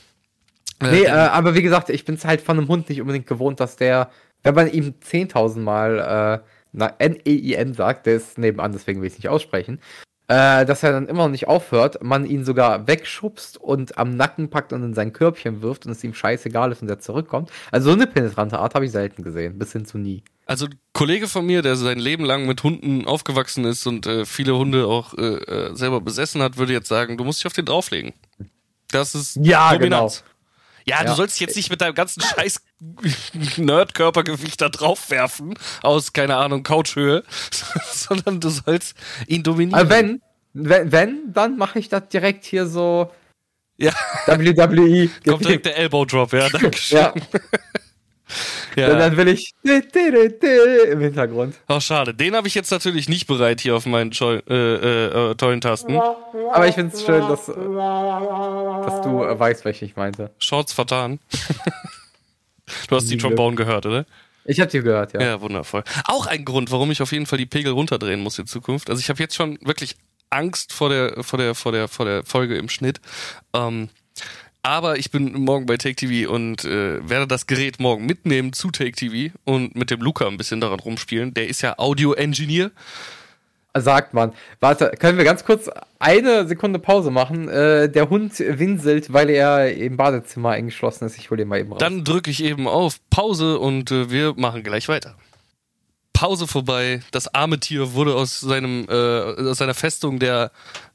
[0.82, 3.28] Äh, Nee, äh, aber wie gesagt, ich bin es halt von einem Hund nicht unbedingt
[3.28, 4.10] gewohnt, dass der,
[4.44, 9.20] wenn man ihm 10.000 Mal äh, N-E-I-N sagt, der ist nebenan, deswegen will ich es
[9.20, 9.80] nicht aussprechen,
[10.30, 14.50] äh, dass er dann immer noch nicht aufhört, man ihn sogar wegschubst und am Nacken
[14.50, 17.50] packt und in sein Körbchen wirft und es ihm scheißegal ist und er zurückkommt.
[17.72, 20.24] Also so eine penetrante Art habe ich selten gesehen, bis hin zu nie.
[20.46, 24.26] Also ein Kollege von mir, der sein Leben lang mit Hunden aufgewachsen ist und äh,
[24.26, 27.54] viele Hunde auch äh, äh, selber besessen hat, würde jetzt sagen, du musst dich auf
[27.54, 28.14] den drauflegen.
[28.92, 30.24] Das ist Ja, Dominanz.
[30.90, 31.16] Ja, du Ja.
[31.16, 32.62] sollst jetzt nicht mit deinem ganzen scheiß
[33.58, 37.24] Nerd-Körpergewicht da drauf werfen, aus, keine Ahnung, Couchhöhe,
[37.94, 38.96] sondern du sollst
[39.28, 39.80] ihn dominieren.
[39.80, 40.22] Aber wenn,
[40.54, 43.12] wenn, wenn dann mache ich das direkt hier so
[43.78, 43.94] Ja,
[44.28, 45.10] WWE.
[45.28, 46.98] kommt direkt der Elbow-Drop, ja, danke schön.
[47.00, 47.14] ja,
[48.80, 48.94] Ja.
[48.94, 51.56] und dann will ich im Hintergrund.
[51.68, 52.14] Oh, schade.
[52.14, 55.62] Den habe ich jetzt natürlich nicht bereit hier auf meinen Scheu äh, äh, äh, tollen
[55.62, 55.98] Tasten.
[55.98, 60.32] Aber ich finde es schön, dass, dass du äh, weißt, welche ich meinte.
[60.40, 61.20] Shorts vertan.
[62.88, 63.18] du hast die.
[63.18, 64.06] Trombone gehört, oder?
[64.46, 65.22] Ich habe die gehört, ja.
[65.22, 65.84] Ja, wundervoll.
[66.06, 68.90] Auch ein Grund, warum ich auf jeden Fall die Pegel runterdrehen muss in Zukunft.
[68.90, 69.96] Also ich habe jetzt schon wirklich
[70.30, 73.00] Angst vor der, vor der, vor der, vor der Folge im Schnitt.
[73.54, 73.90] Ähm,
[74.64, 78.72] aber ich bin morgen bei Take TV und äh, werde das Gerät morgen mitnehmen zu
[78.72, 81.34] Take TV und mit dem Luca ein bisschen daran rumspielen.
[81.34, 82.72] Der ist ja Audio-Engineer.
[83.78, 84.34] Sagt man.
[84.60, 85.70] Warte, können wir ganz kurz
[86.00, 87.48] eine Sekunde Pause machen?
[87.48, 91.18] Äh, der Hund winselt, weil er im Badezimmer eingeschlossen ist.
[91.18, 91.80] Ich hole ihn mal eben raus.
[91.80, 95.16] Dann drücke ich eben auf Pause und äh, wir machen gleich weiter.
[96.14, 97.02] Pause vorbei.
[97.12, 100.52] Das arme Tier wurde aus seinem äh, aus seiner Festung der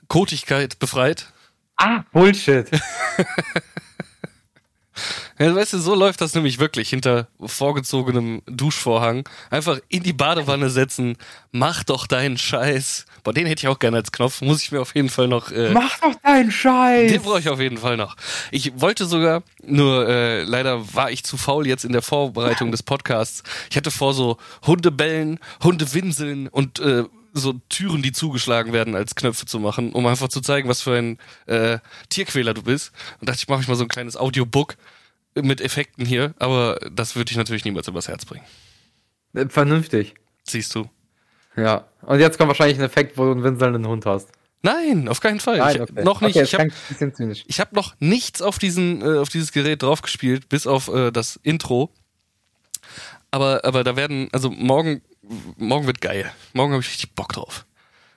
[0.09, 1.29] Kotigkeit befreit.
[1.77, 2.71] Ah, Bullshit.
[5.37, 9.29] Ja, weißt du, so läuft das nämlich wirklich hinter vorgezogenem Duschvorhang.
[9.51, 11.17] Einfach in die Badewanne setzen,
[11.51, 13.07] mach doch deinen Scheiß.
[13.25, 14.43] Boah, den hätte ich auch gerne als Knopf.
[14.43, 15.51] Muss ich mir auf jeden Fall noch.
[15.51, 17.11] Äh, Mach doch deinen Scheiß.
[17.11, 18.17] den brauche ich auf jeden Fall noch.
[18.53, 22.85] Ich wollte sogar, nur äh, leider war ich zu faul jetzt in der Vorbereitung des
[22.85, 23.43] Podcasts.
[23.71, 29.45] Ich hatte vor, so Hundebellen, Hundewinseln und äh, so Türen, die zugeschlagen werden, als Knöpfe
[29.45, 32.93] zu machen, um einfach zu zeigen, was für ein äh, Tierquäler du bist.
[33.21, 34.77] Und dachte ich, mache ich mal so ein kleines Audiobook
[35.35, 38.45] mit Effekten hier, aber das würde ich natürlich niemals übers Herz bringen.
[39.35, 40.15] Äh, Vernünftig.
[40.45, 40.89] Siehst du?
[41.57, 41.87] Ja.
[42.03, 44.29] Und jetzt kommt wahrscheinlich ein Effekt, wo du einen winselnden Hund hast.
[44.63, 45.59] Nein, auf keinen Fall.
[45.75, 46.37] ich, Noch nicht.
[46.37, 50.89] Okay, ich habe habe noch nichts auf diesen äh, auf dieses Gerät draufgespielt, bis auf
[50.89, 51.91] äh, das Intro.
[53.31, 55.03] Aber aber da werden also morgen
[55.57, 56.31] morgen wird geil.
[56.53, 57.67] Morgen habe ich richtig Bock drauf.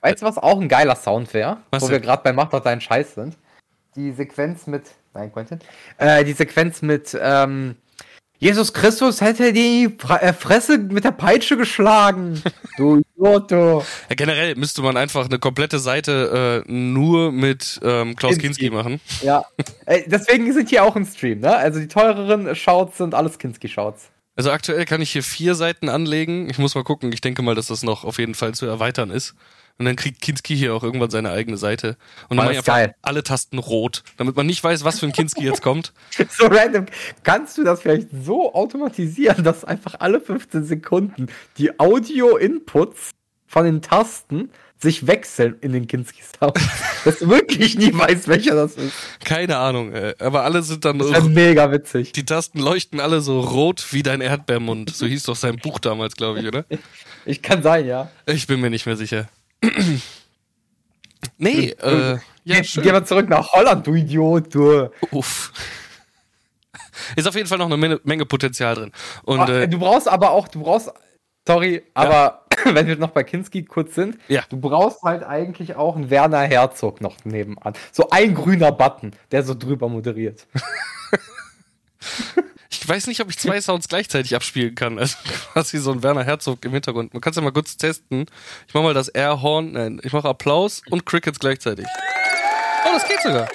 [0.00, 1.58] Weißt du, was auch ein geiler Sound wäre?
[1.70, 1.90] Wo denn?
[1.90, 3.36] wir gerade bei Mach doch deinen Scheiß sind.
[3.96, 4.84] Die Sequenz mit.
[5.14, 5.58] Nein, Quentin.
[5.96, 7.18] Äh, die Sequenz mit.
[7.20, 7.76] Ähm,
[8.40, 12.42] Jesus Christus hätte die äh, Fresse mit der Peitsche geschlagen.
[12.76, 13.82] Du du.
[14.08, 18.68] Ja, generell müsste man einfach eine komplette Seite äh, nur mit ähm, Klaus Kinski.
[18.68, 19.00] Kinski machen.
[19.20, 19.44] Ja.
[20.06, 21.56] Deswegen sind hier auch im Stream, ne?
[21.56, 24.10] Also die teureren Shouts sind alles Kinski-Shouts.
[24.38, 26.48] Also aktuell kann ich hier vier Seiten anlegen.
[26.48, 27.12] Ich muss mal gucken.
[27.12, 29.34] Ich denke mal, dass das noch auf jeden Fall zu erweitern ist.
[29.78, 31.96] Und dann kriegt Kinski hier auch irgendwann seine eigene Seite.
[32.28, 32.94] Und dann mache ich geil.
[33.02, 35.92] alle Tasten rot, damit man nicht weiß, was für ein Kinski jetzt kommt.
[36.30, 36.86] So random.
[37.24, 43.10] Kannst du das vielleicht so automatisieren, dass einfach alle 15 Sekunden die Audio-Inputs
[43.48, 46.56] von den Tasten sich wechseln in den Kinski-Sound?
[47.04, 48.92] dass du wirklich nie weißt, welcher das ist.
[49.24, 52.12] Keine Ahnung, äh, aber alle sind dann Das wäre mega witzig.
[52.12, 54.94] Die Tasten leuchten alle so rot wie dein Erdbeermund.
[54.94, 56.64] So hieß doch sein Buch damals, glaube ich, oder?
[57.24, 58.10] Ich kann sein, ja.
[58.24, 59.28] Ich bin mir nicht mehr sicher.
[61.36, 62.82] nee, äh, ja, Geh, schön.
[62.84, 64.90] geh mal zurück nach Holland, du Idiot, du.
[65.10, 65.52] Uff.
[67.16, 68.92] Ist auf jeden Fall noch eine Menge, Potenzial drin.
[69.24, 70.90] Und Ah, äh, du brauchst aber auch, du brauchst,
[71.46, 74.42] sorry, aber wenn wir noch bei Kinski kurz sind, Ja.
[74.48, 77.74] du brauchst halt eigentlich auch einen Werner Herzog noch nebenan.
[77.92, 80.46] So ein grüner Button, der so drüber moderiert.
[82.70, 84.98] ich weiß nicht, ob ich zwei Sounds gleichzeitig abspielen kann.
[84.98, 85.16] Also
[85.52, 87.12] quasi so ein Werner Herzog im Hintergrund.
[87.12, 88.26] Man kann es ja mal kurz testen.
[88.66, 91.86] Ich mache mal das Airhorn, nein, ich mache Applaus und Crickets gleichzeitig.
[92.84, 93.48] Oh, das geht sogar.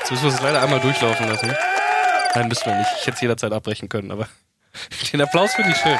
[0.00, 1.54] Jetzt müssen wir es leider einmal durchlaufen lassen.
[2.34, 2.90] Nein, müssen wir nicht.
[3.00, 4.28] Ich hätte es jederzeit abbrechen können, aber
[5.12, 5.98] den Applaus finde ich schön.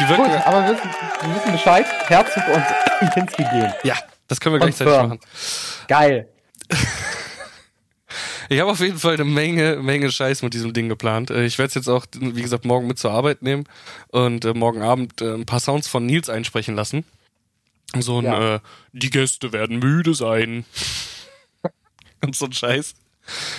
[0.00, 0.90] Die wirken, aber wir wissen,
[1.22, 1.86] wir wissen Bescheid.
[2.08, 3.72] Herzog und Kinski gehen.
[3.84, 3.96] ja,
[4.28, 5.20] das können wir gleichzeitig machen.
[5.88, 6.28] Geil.
[8.52, 11.30] Ich habe auf jeden Fall eine Menge, Menge Scheiß mit diesem Ding geplant.
[11.30, 13.62] Äh, Ich werde es jetzt auch, wie gesagt, morgen mit zur Arbeit nehmen
[14.08, 17.04] und äh, morgen Abend äh, ein paar Sounds von Nils einsprechen lassen.
[17.96, 18.56] So ein, Ja.
[18.56, 18.60] äh,
[18.92, 20.64] die Gäste werden müde sein.
[22.24, 22.94] und so ein Scheiß.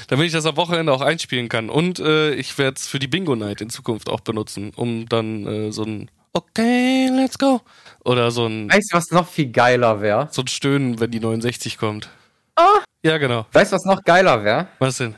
[0.10, 1.70] Damit ich das am Wochenende auch einspielen kann.
[1.70, 5.48] Und äh, ich werde es für die Bingo Night in Zukunft auch benutzen, um dann
[5.48, 7.62] äh, so ein Okay, let's go.
[8.06, 10.28] Oder so ein, Weißt du, was noch viel geiler wäre?
[10.32, 12.10] so ein Stöhnen, wenn die 69 kommt.
[12.56, 12.80] Ah.
[13.04, 13.46] Ja, genau.
[13.52, 14.67] Weißt du, was noch geiler wäre?
[14.80, 15.15] Was denn?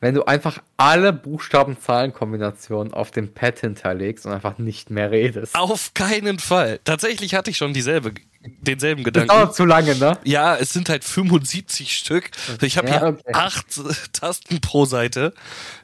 [0.00, 5.56] Wenn du einfach alle Buchstaben-Zahlen-Kombinationen auf dem Pad hinterlegst und einfach nicht mehr redest.
[5.56, 6.78] Auf keinen Fall.
[6.84, 8.12] Tatsächlich hatte ich schon dieselbe,
[8.60, 9.28] denselben Das Gedanken.
[9.28, 10.16] dauert zu lange, ne?
[10.22, 12.30] Ja, es sind halt 75 Stück.
[12.62, 13.32] Ich habe Ja, hier okay.
[13.32, 13.66] acht
[14.12, 15.34] Tasten pro Seite.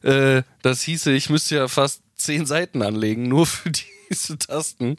[0.02, 3.70] Äh, das hieße, ich müsste ja fast zehn Seiten anlegen, nur für
[4.22, 4.96] diese Tasten.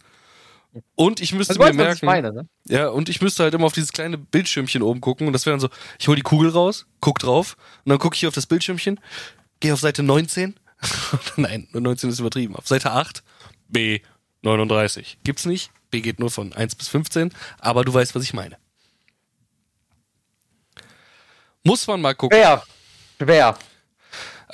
[0.96, 2.50] Und ich müsste Also, mir merken, meine, ne?
[2.66, 5.28] ja, und ich müsste halt immer auf dieses kleine Bildschirmchen oben gucken.
[5.28, 8.16] Und das wäre dann so, ich hole die Kugel raus, guck drauf, und dann gucke
[8.16, 9.00] ich auf das Bildschirmchen,
[9.62, 10.56] gehe auf Seite 19.
[11.38, 12.56] Nein, 19 ist übertrieben.
[12.56, 13.24] Auf Seite 8,
[13.70, 14.02] B
[14.42, 15.20] 39.
[15.24, 15.72] Gibt's nicht.
[15.92, 18.58] B geht nur von 1 bis 15, aber du weißt, was ich meine.
[21.64, 22.38] Muss man mal gucken.
[22.38, 22.64] Schwer.
[23.22, 23.58] Schwer.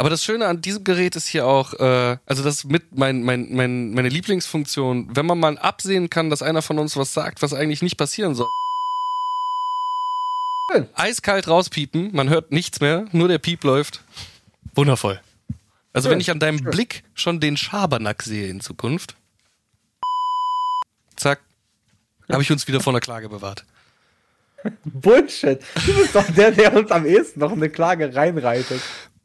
[0.02, 3.54] Aber das Schöne an diesem Gerät ist hier auch, äh, also das mit mein, mein,
[3.54, 7.54] mein, meine Lieblingsfunktion, wenn man mal absehen kann, dass einer von uns was sagt, was
[7.54, 8.48] eigentlich nicht passieren soll.
[10.96, 14.04] Eiskalt rauspiepen, man hört nichts mehr, nur der Piep läuft.
[14.74, 15.22] Wundervoll.
[15.94, 16.72] Also Schön, wenn ich an deinem schön.
[16.72, 19.16] Blick schon den Schabernack sehe in Zukunft,
[21.16, 21.42] zack,
[22.32, 23.66] habe ich uns wieder vor einer Klage bewahrt.
[24.84, 25.60] Bullshit.
[25.86, 28.82] Du bist doch der, der uns am ehesten noch eine Klage reinreitet.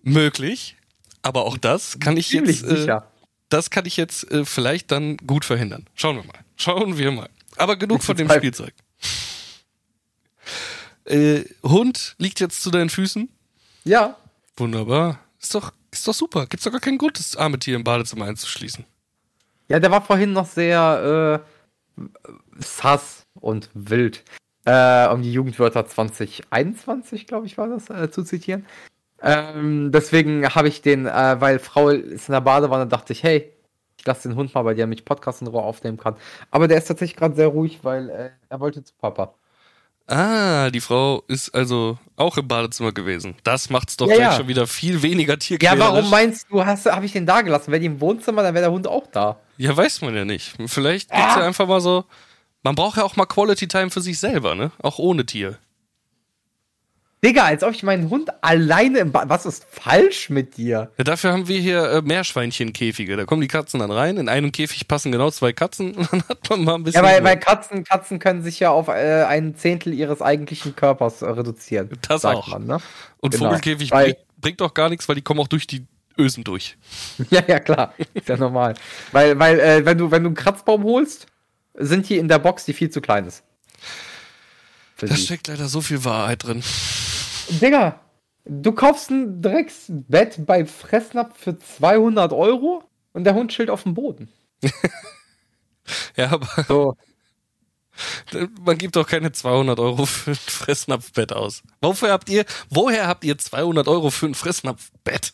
[0.07, 0.77] Möglich,
[1.23, 3.11] aber auch das kann ich Ziemlich jetzt, äh, sicher.
[3.49, 5.87] das kann ich jetzt äh, vielleicht dann gut verhindern.
[5.97, 6.39] Schauen wir mal.
[6.57, 7.29] Schauen wir mal.
[7.57, 8.73] Aber genug von dem Spielzeug.
[11.05, 13.29] Äh, Hund liegt jetzt zu deinen Füßen.
[13.85, 14.17] Ja.
[14.57, 15.19] Wunderbar.
[15.41, 16.47] Ist doch, ist doch super.
[16.47, 18.85] Gibt's doch gar keinen Grund, das arme Tier im Badezimmer einzuschließen.
[19.69, 21.43] Ja, der war vorhin noch sehr
[21.99, 22.03] äh,
[22.59, 24.23] sass und wild.
[24.65, 28.67] Äh, um die Jugendwörter 2021, glaube ich, war das, äh, zu zitieren.
[29.27, 33.53] Ähm, deswegen habe ich den, äh, weil Frau ist in der Badewanne, dachte ich, hey,
[33.99, 36.17] ich lasse den Hund mal bei dir, damit ich Podcast in Ruhe aufnehmen kann.
[36.51, 39.35] Aber der ist tatsächlich gerade sehr ruhig, weil äh, er wollte zu Papa.
[40.09, 43.35] Ah, die Frau ist also auch im Badezimmer gewesen.
[43.43, 44.33] Das macht's doch Ja, ja.
[44.33, 45.81] schon wieder viel weniger Ja, tierquälerisch.
[45.81, 47.73] warum meinst du, habe ich den da gelassen?
[47.73, 49.41] Wäre die im Wohnzimmer, dann wäre der Hund auch da.
[49.57, 50.55] Ja, weiß man ja nicht.
[50.67, 52.05] Vielleicht gibt's ja einfach mal so.
[52.63, 54.71] Man braucht ja auch mal Quality Time für sich selber, ne?
[54.81, 55.59] Auch ohne Tier.
[57.27, 59.29] Digga, als ob ich meinen Hund alleine im Bad.
[59.29, 60.93] Was ist falsch mit dir?
[60.97, 63.17] Ja, dafür haben wir hier äh, Meerschweinchenkäfige.
[63.17, 64.17] Da kommen die Katzen dann rein.
[64.17, 67.05] In einem Käfig passen genau zwei Katzen und dann hat man mal ein bisschen.
[67.05, 71.23] Ja, weil, weil Katzen, Katzen können sich ja auf äh, ein Zehntel ihres eigentlichen Körpers
[71.23, 71.91] äh, reduzieren.
[72.07, 72.49] Das sagt auch.
[72.49, 72.79] Man, ne?
[73.19, 73.47] und genau.
[73.47, 75.85] Vogelkäfig Weil- bringt, bringt doch gar nichts, weil die kommen auch durch die
[76.17, 76.77] Ösen durch.
[77.31, 77.93] Ja, ja, klar.
[78.15, 78.75] Ist ja normal.
[79.11, 81.27] Weil, weil äh, wenn, du, wenn du einen Kratzbaum holst,
[81.75, 83.43] sind die in der Box, die viel zu klein ist.
[84.99, 85.17] Da die.
[85.17, 86.63] steckt leider so viel Wahrheit drin.
[87.49, 88.01] Digga,
[88.45, 93.95] du kaufst ein Drecksbett bei Fressnapf für 200 Euro und der Hund chillt auf dem
[93.95, 94.29] Boden.
[96.17, 96.97] Ja, aber So.
[98.61, 101.63] man gibt doch keine 200 Euro für ein Fressnapfbett aus.
[101.81, 105.33] Wofür habt ihr, woher habt ihr 200 Euro für ein Fressnapfbett?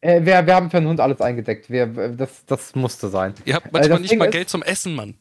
[0.00, 1.70] Äh, wir, wir haben für den Hund alles eingedeckt.
[1.70, 3.34] Wir, das, das musste sein.
[3.44, 5.16] Ihr habt Äh, manchmal das nicht mal Geld zum Essen, Mann.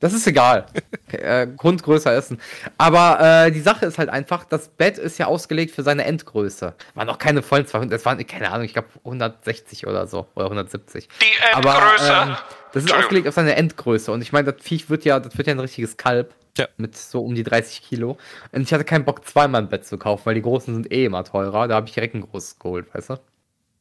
[0.00, 0.66] Das ist egal.
[1.12, 2.40] äh, Hund größer essen.
[2.78, 6.74] Aber äh, die Sache ist halt einfach, das Bett ist ja ausgelegt für seine Endgröße.
[6.94, 10.26] War noch keine vollen 200, es waren, keine Ahnung, ich glaube 160 oder so.
[10.34, 11.06] Oder 170.
[11.08, 12.12] Die Aber Endgröße.
[12.12, 12.36] ähm,
[12.72, 14.10] das ist ausgelegt auf seine Endgröße.
[14.10, 16.34] Und ich meine, das Viech wird ja, das wird ja ein richtiges Kalb.
[16.58, 16.66] Ja.
[16.78, 18.18] Mit so um die 30 Kilo.
[18.50, 21.04] Und ich hatte keinen Bock, zweimal ein Bett zu kaufen, weil die großen sind eh
[21.04, 21.68] immer teurer.
[21.68, 23.20] Da habe ich direkt ein großes geholt, weißt du?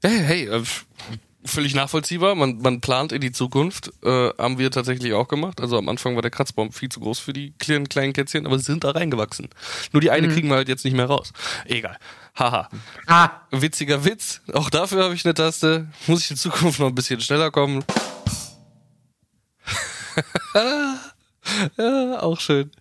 [0.04, 0.64] Hey, hey, äh,
[1.46, 2.36] völlig nachvollziehbar.
[2.36, 3.92] Man, man plant in die Zukunft.
[4.04, 5.62] Äh, haben wir tatsächlich auch gemacht.
[5.62, 8.58] Also am Anfang war der Kratzbaum viel zu groß für die kleinen, kleinen Kätzchen, aber
[8.60, 9.50] sie sind da reingewachsen.
[9.92, 10.34] Nur die eine Mhm.
[10.34, 11.34] kriegen wir halt jetzt nicht mehr raus.
[11.66, 11.98] Egal.
[12.36, 12.70] Haha.
[13.08, 14.42] Ah, Witziger Witz.
[14.54, 15.88] Auch dafür habe ich eine Taste.
[16.08, 17.84] Muss ich in Zukunft noch ein bisschen schneller kommen.
[21.78, 22.72] ja, auch schön.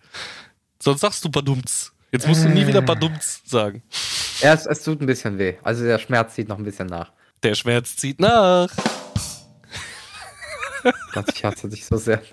[0.81, 1.91] Sonst sagst du Badumts.
[2.11, 3.83] Jetzt musst du nie wieder Badumts sagen.
[4.41, 5.55] ja, es, es tut ein bisschen weh.
[5.63, 7.11] Also der Schmerz zieht noch ein bisschen nach.
[7.43, 8.69] Der Schmerz zieht nach.
[11.13, 12.21] Gott, ich hasse dich so sehr.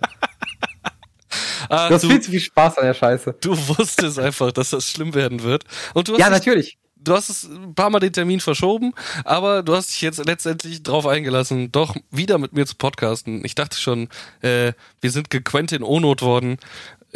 [1.69, 3.35] Ah, Du hast du, viel zu viel Spaß an der Scheiße.
[3.41, 5.65] du wusstest einfach, dass das schlimm werden wird.
[5.95, 6.79] Und du hast Ja, dich, natürlich.
[6.95, 8.93] du hast es ein paar Mal den Termin verschoben,
[9.25, 13.45] aber du hast dich jetzt letztendlich drauf eingelassen, doch wieder mit mir zu podcasten.
[13.45, 14.09] Ich dachte schon,
[14.43, 16.59] äh, wir sind gequentin Onot worden.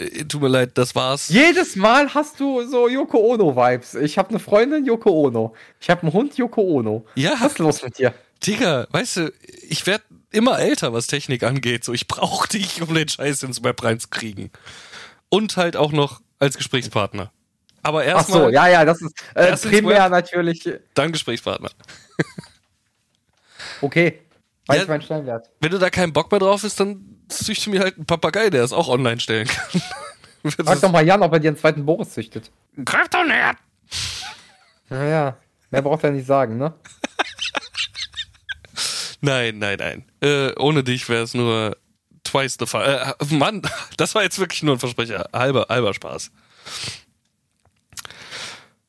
[0.00, 1.28] Äh, tut mir leid, das war's.
[1.28, 3.94] Jedes Mal hast du so Yoko Ono-Vibes.
[3.96, 5.54] Ich habe eine Freundin, Yoko Ono.
[5.80, 7.04] Ich habe einen Hund, Yoko Ono.
[7.14, 7.32] Ja.
[7.40, 8.14] Was ist los mit dir?
[8.46, 9.32] Digga, weißt du,
[9.68, 11.84] ich werde immer älter, was Technik angeht.
[11.84, 14.50] So, ich brauche dich, um den Scheiß ins Web reinzukriegen.
[15.28, 17.30] Und halt auch noch als Gesprächspartner.
[17.82, 20.10] Aber Ach erstmal so, ja, ja, das ist äh, primär Web.
[20.10, 20.68] natürlich.
[20.94, 21.70] dann Gesprächspartner.
[23.80, 24.20] Okay.
[24.66, 24.82] Weiß Ja.
[24.84, 25.50] ich meinen Stellenwert.
[25.60, 28.64] Wenn du da keinen Bock mehr drauf ist, dann züchte mir halt einen Papagei, der
[28.64, 29.82] es auch online stellen kann.
[30.64, 32.50] Frag doch mal Jan, ob er dir einen zweiten Boris züchtet.
[32.84, 33.56] Kryptonerd!
[34.88, 35.36] Naja,
[35.70, 36.74] mehr braucht er nicht sagen, ne?
[39.20, 40.04] Nein, nein, nein.
[40.22, 41.76] Äh, ohne dich wäre es nur
[42.24, 42.80] twice the fun.
[42.82, 43.62] Äh, Mann,
[43.98, 45.28] das war jetzt wirklich nur ein Versprecher.
[45.32, 46.30] Halber, halber Spaß.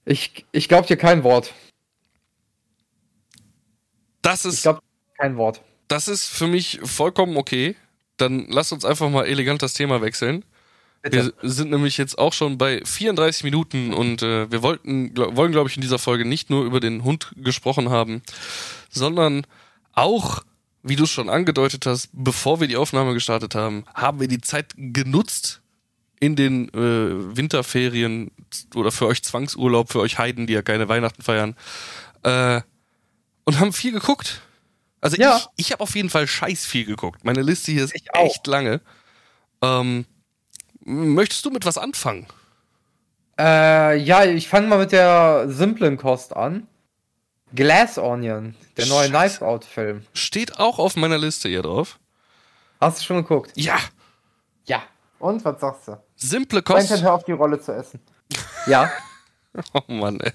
[0.06, 1.54] Ich, ich glaub dir kein Wort.
[4.21, 4.82] Das Ich ist, glaub
[5.17, 5.62] kein Wort.
[5.88, 7.75] das ist für mich vollkommen okay.
[8.21, 10.45] Dann lass uns einfach mal elegant das Thema wechseln.
[11.01, 11.34] Bitte.
[11.41, 15.51] Wir sind nämlich jetzt auch schon bei 34 Minuten und äh, wir wollten, glaub, wollen,
[15.51, 18.21] glaube ich, in dieser Folge nicht nur über den Hund gesprochen haben,
[18.91, 19.47] sondern
[19.93, 20.43] auch,
[20.84, 24.73] wie du schon angedeutet hast, bevor wir die Aufnahme gestartet haben, haben wir die Zeit
[24.77, 25.62] genutzt
[26.19, 28.29] in den äh, Winterferien
[28.75, 31.55] oder für euch Zwangsurlaub, für euch Heiden, die ja keine Weihnachten feiern,
[32.21, 32.62] äh,
[33.43, 34.41] und haben viel geguckt.
[35.01, 35.37] Also Ja.
[35.37, 37.23] ich, ich habe auf jeden Fall scheiß viel geguckt.
[37.25, 38.25] Meine Liste hier ist Ich auch.
[38.25, 38.81] echt lange.
[39.61, 40.05] Ähm,
[40.83, 42.27] möchtest du mit was anfangen?
[43.39, 46.67] Äh, ja, ich fange mal mit der simplen Kost an.
[47.53, 49.11] Glass Onion, der neue Scheiße.
[49.39, 50.05] Knife Out Film.
[50.13, 51.99] Steht auch auf meiner Liste hier drauf.
[52.79, 53.51] Hast du schon geguckt?
[53.55, 53.77] Ja,
[54.65, 54.83] Ja.
[55.19, 55.97] Und was sagst du?
[56.15, 56.89] simple Kost.
[57.01, 57.99] hör auf die Rolle zu essen.
[58.67, 58.91] Ja.
[59.73, 60.31] Oh Mann, ey.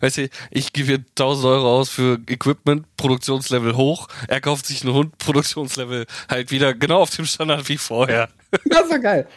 [0.00, 4.08] Weißt du, ich gebe hier 1000 Euro aus für Equipment, Produktionslevel hoch.
[4.28, 8.28] Er kauft sich einen Hund, Produktionslevel halt wieder genau auf dem Standard wie vorher.
[8.64, 9.28] Das ist doch geil.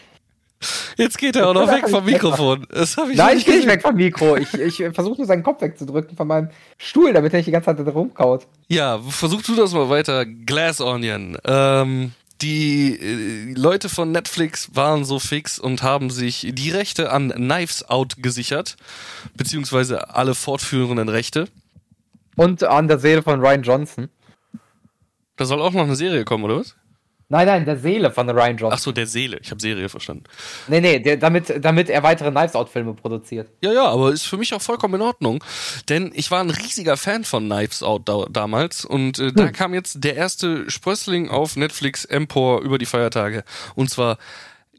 [0.98, 2.68] Jetzt geht er auch noch weg vom Mikrofon.
[2.70, 4.38] Das habe ich Nein, ich gehe nicht weg vom Mikro.
[4.38, 7.76] Ich, ich versuche nur seinen Kopf wegzudrücken von meinem Stuhl, damit er nicht die ganze
[7.76, 8.48] Zeit da rumkaut.
[8.68, 10.26] Ja, versuch du das mal weiter.
[10.26, 11.38] Glass Onion.
[11.46, 17.32] Ähm, die äh, Leute von Netflix waren so fix und haben sich die Rechte an
[17.32, 18.78] Knives Out gesichert,
[19.36, 21.48] beziehungsweise alle fortführenden Rechte.
[22.36, 24.10] Und an der Seele von Ryan Johnson.
[25.36, 26.76] Da soll auch noch eine Serie kommen, oder was?
[27.32, 28.74] Nein, nein, der Seele von Ryan Johnson.
[28.74, 29.40] Ach so, der Seele.
[29.42, 30.26] Ich habe Serie verstanden.
[30.68, 33.50] Nee, nee, der, damit, damit er weitere Knives Out Filme produziert.
[33.62, 35.42] Ja, ja, aber ist für mich auch vollkommen in Ordnung,
[35.88, 39.74] denn ich war ein riesiger Fan von Knives Out da, damals und äh, da kam
[39.74, 44.18] jetzt der erste Sprössling auf Netflix Empor über die Feiertage und zwar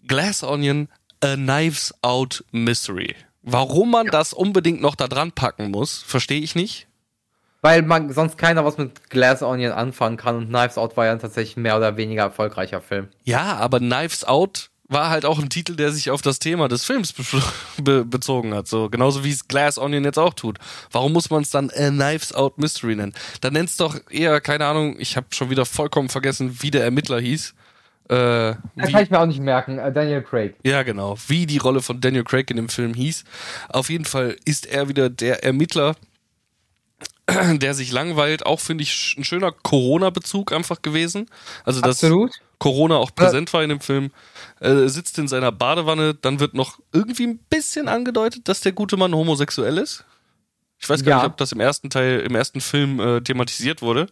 [0.07, 0.88] Glass Onion
[1.23, 3.17] A Knives Out Mystery.
[3.41, 6.87] Warum man das unbedingt noch da dran packen muss, verstehe ich nicht.
[7.62, 11.16] Weil man sonst keiner was mit Glass Onion anfangen kann und Knives Out war ja
[11.16, 13.09] tatsächlich ein mehr oder weniger erfolgreicher Film.
[13.25, 16.85] Ja, aber Knives Out war halt auch ein Titel, der sich auf das Thema des
[16.85, 17.25] Films be
[17.83, 18.66] be bezogen hat.
[18.66, 20.59] So genauso wie es Glass Onion jetzt auch tut.
[20.90, 23.14] Warum muss man es dann A Knives Out Mystery nennen?
[23.40, 27.20] Dann nenn's doch eher, keine Ahnung, ich habe schon wieder vollkommen vergessen, wie der Ermittler
[27.20, 27.55] hieß.
[28.09, 29.79] Äh, Das wie, kann ich mir auch nicht merken.
[29.79, 30.57] Äh, Daniel Craig.
[30.64, 31.16] ja, genau.
[31.29, 33.22] Wie die Rolle von Daniel Craig in dem Film hieß.
[33.68, 35.94] Auf jeden Fall ist er wieder der Ermittler,
[37.59, 38.47] der sich langweilt.
[38.47, 41.29] Auch finde ich ein schöner Corona-Bezug einfach gewesen.
[41.65, 42.33] Also das Absolut.
[42.59, 44.11] Corona auch präsent war in dem Film.
[44.61, 46.15] Äh, sitzt in seiner Badewanne.
[46.15, 50.05] Dann wird noch irgendwie ein bisschen angedeutet, dass der gute Mann homosexuell ist.
[50.79, 51.17] Ich weiß gar Ja.
[51.19, 54.07] nicht, ob das im ersten Teil, im ersten Film äh, thematisiert wurde.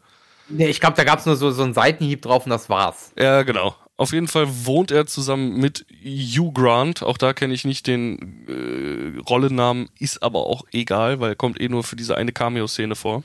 [0.49, 3.13] Nee, ich glaube, da gab es nur so, so einen Seitenhieb drauf und das war's.
[3.17, 3.77] Ja, genau.
[4.01, 7.03] Auf jeden Fall wohnt er zusammen mit Hugh Grant.
[7.03, 11.61] Auch da kenne ich nicht den äh, Rollennamen, ist aber auch egal, weil er kommt
[11.61, 13.25] eh nur für diese eine Cameo-Szene vor.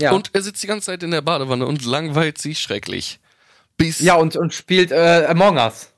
[0.00, 0.10] Ja.
[0.10, 3.20] Und er sitzt die ganze Zeit in der Badewanne und langweilt sich schrecklich.
[3.76, 4.00] Bis.
[4.00, 5.92] ja, und, und spielt äh, Among Us.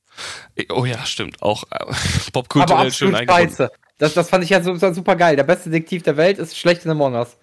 [0.68, 1.40] Oh ja, stimmt.
[1.40, 1.86] Auch äh,
[2.34, 3.72] popkulturell schön scheiße.
[3.96, 5.36] Das, das fand ich ja super, super geil.
[5.36, 7.38] Der beste Detektiv der Welt ist schlecht in Among Us.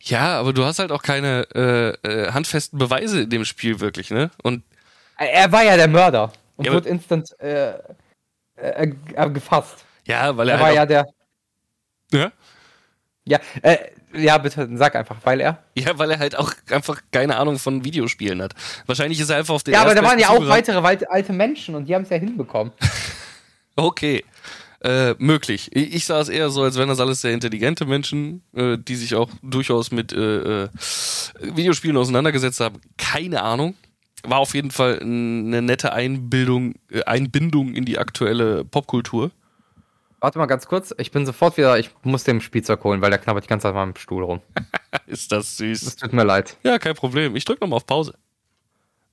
[0.00, 4.10] Ja, aber du hast halt auch keine äh, äh, handfesten Beweise in dem Spiel wirklich,
[4.10, 4.30] ne?
[4.42, 4.62] Und
[5.26, 7.70] Er war ja der Mörder und Ja, wurde instant äh,
[8.56, 9.84] äh, äh, gefasst.
[10.06, 11.06] ja, weil er, Er war halt ja auch,
[12.10, 12.20] der.
[12.20, 12.32] ja?
[13.24, 13.76] Ja, äh,
[14.14, 15.62] ja, bitte, sag einfach, weil er.
[15.76, 18.52] ja, weil er halt auch einfach keine Ahnung von Videospielen hat.
[18.86, 21.32] Wahrscheinlich ist er einfach auf den Ja, aber da waren ja auch weitere weit- alte
[21.32, 22.72] Menschen und die haben es ja hinbekommen.
[23.76, 24.22] Okay.
[24.84, 25.70] Äh, möglich.
[25.72, 28.96] Ich, ich sah es eher so, als wären das alles sehr intelligente Menschen, äh, die
[28.96, 30.68] sich auch durchaus mit äh, äh,
[31.40, 32.80] Videospielen auseinandergesetzt haben.
[32.98, 33.76] Keine Ahnung.
[34.22, 39.30] War auf jeden Fall eine nette Einbildung, äh, Einbindung in die aktuelle Popkultur.
[40.20, 43.18] Warte mal ganz kurz, ich bin sofort wieder, ich muss dem Spielzeug holen, weil der
[43.18, 44.40] knabbert die ganze Zeit mal im Stuhl rum.
[45.06, 45.82] Ist das süß.
[45.82, 46.56] Es tut mir leid.
[46.62, 47.34] Ja, kein Problem.
[47.34, 48.16] Ich drücke nochmal auf Pause.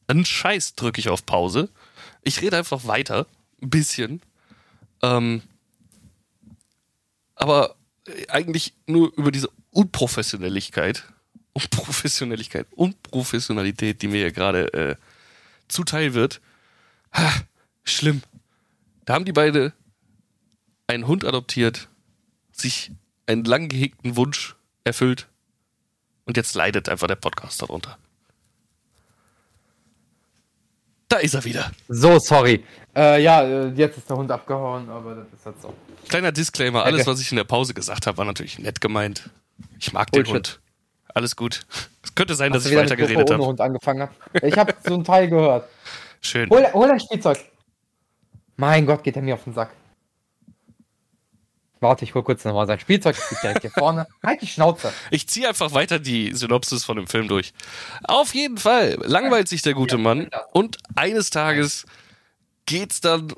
[0.07, 1.70] Einen Scheiß drücke ich auf Pause.
[2.24, 3.26] Ich rede einfach weiter.
[3.62, 4.22] Ein bisschen.
[5.01, 5.41] Ähm,
[7.36, 7.76] aber
[8.28, 11.05] eigentlich nur über diese Unprofessionelligkeit.
[11.54, 12.68] Unprofessionelligkeit.
[12.72, 14.95] Unprofessionalität, die mir hier gerade äh,
[15.68, 16.41] zuteil wird.
[17.14, 17.32] Ha,
[17.84, 18.22] schlimm.
[19.06, 19.74] Da haben die beide
[20.88, 21.88] einen Hund adoptiert,
[22.52, 22.91] sich
[23.28, 25.28] einen lang gehegten Wunsch erfüllt
[26.26, 27.97] und jetzt leidet einfach der Podcast darunter.
[31.08, 31.72] Da ist er wieder.
[31.88, 32.64] So, sorry.
[32.95, 35.74] Äh, ja, äh, jetzt ist der Hund abgehauen, aber das ist halt so.
[36.08, 39.30] Kleiner Disclaimer, alles, was ich in der Pause gesagt habe, war natürlich nett gemeint.
[39.80, 40.60] Ich mag den Hund.
[41.14, 41.66] Alles gut.
[42.01, 43.45] Es könnte sein, Hast dass ich weiter geredet habe.
[43.45, 44.43] Hund angefangen hab.
[44.43, 45.70] Ich habe so einen Teil gehört.
[46.22, 46.49] Schön.
[46.49, 47.38] Hol, hol dein Spielzeug.
[48.55, 49.70] Mein Gott, geht er mir auf den Sack.
[51.82, 53.16] Warte, ich hol kurz nochmal sein Spielzeug.
[53.16, 54.07] Das liegt direkt hier vorne.
[54.26, 54.91] Halt die Schnauze.
[55.12, 57.53] Ich ziehe einfach weiter die Synopsis von dem Film durch.
[58.03, 61.86] Auf jeden Fall langweilt sich der gute Mann und eines Tages
[62.66, 63.34] geht's dann.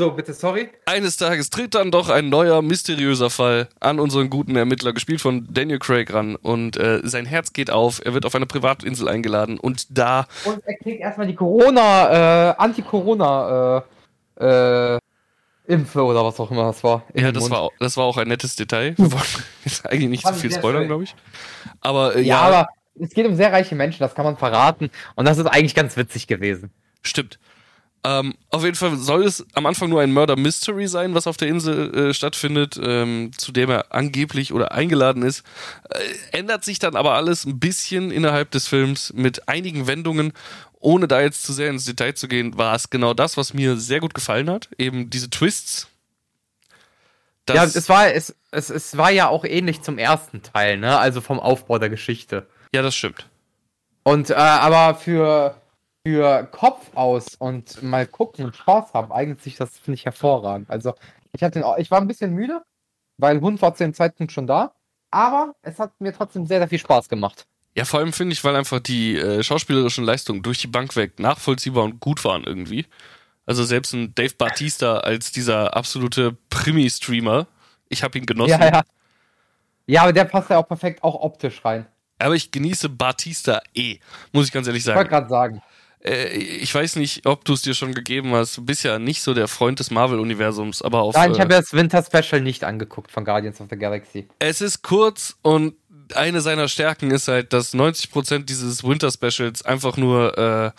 [0.00, 0.68] So, bitte, sorry.
[0.86, 5.48] Eines Tages tritt dann doch ein neuer, mysteriöser Fall an unseren guten Ermittler, gespielt von
[5.50, 6.36] Daniel Craig, ran.
[6.36, 10.28] Und äh, sein Herz geht auf, er wird auf eine Privatinsel eingeladen und da.
[10.44, 13.84] Und er kriegt erstmal die Corona, äh, Anti-Corona,
[14.38, 14.98] äh, äh,
[15.66, 17.02] Impfe oder was auch immer das war.
[17.14, 18.96] Ja, das war, das war auch ein nettes Detail.
[18.96, 21.16] Wir wollen jetzt eigentlich nicht so viel spoilern, glaube ich.
[21.80, 22.68] Aber äh, ja, ja, aber
[23.00, 24.90] es geht um sehr reiche Menschen, das kann man verraten.
[25.16, 26.70] Und das ist eigentlich ganz witzig gewesen.
[27.02, 27.40] stimmt.
[28.04, 31.36] Ähm, auf jeden Fall soll es am Anfang nur ein Murder Mystery sein, was auf
[31.36, 35.44] der Insel äh, stattfindet, ähm, zu dem er angeblich oder eingeladen ist.
[35.90, 40.32] Äh, ändert sich dann aber alles ein bisschen innerhalb des Films mit einigen Wendungen.
[40.80, 43.76] Ohne da jetzt zu sehr ins Detail zu gehen, war es genau das, was mir
[43.76, 44.68] sehr gut gefallen hat.
[44.78, 45.88] Eben diese Twists.
[47.50, 50.98] Ja, es war, es, es, es war ja auch ähnlich zum ersten Teil, ne?
[50.98, 52.46] Also vom Aufbau der Geschichte.
[52.72, 53.26] ja, das stimmt.
[54.02, 55.54] Und äh, aber für,
[56.06, 60.70] für Kopf aus und mal gucken und Spaß haben, eignet sich das, finde ich, hervorragend.
[60.70, 60.94] Also
[61.32, 62.62] ich hatte ich war ein bisschen müde,
[63.18, 64.72] weil Hund war zu dem Zeitpunkt schon da,
[65.10, 67.46] aber es hat mir trotzdem sehr, sehr viel Spaß gemacht.
[67.76, 71.20] Ja, vor allem finde ich, weil einfach die äh, schauspielerischen Leistungen durch die Bank weg
[71.20, 72.86] nachvollziehbar und gut waren irgendwie.
[73.46, 77.46] Also selbst ein Dave Bautista als dieser absolute Primi-Streamer,
[77.88, 78.60] ich habe ihn genossen.
[78.60, 78.82] Ja, ja.
[79.86, 81.86] Ja, aber der passt ja auch perfekt auch optisch rein.
[82.18, 83.98] Aber ich genieße Batista eh,
[84.32, 85.08] muss ich ganz ehrlich Ich wollte sagen.
[85.08, 85.62] gerade sagen.
[86.04, 88.56] Äh, ich weiß nicht, ob du es dir schon gegeben hast.
[88.56, 91.14] Du bist ja nicht so der Freund des Marvel-Universums, aber auf.
[91.14, 94.28] Nein, ich äh, habe ja das Winter Special nicht angeguckt von Guardians of the Galaxy.
[94.38, 95.74] es ist kurz und
[96.14, 100.70] eine seiner Stärken ist halt, dass 90% dieses Winter Specials einfach nur äh,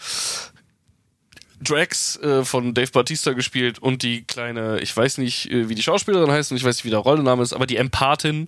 [1.62, 5.84] Drax äh, von Dave Bautista gespielt und die kleine, ich weiß nicht, äh, wie die
[5.84, 8.48] Schauspielerin heißt und ich weiß nicht, wie der Rollenname ist, aber die Empathin,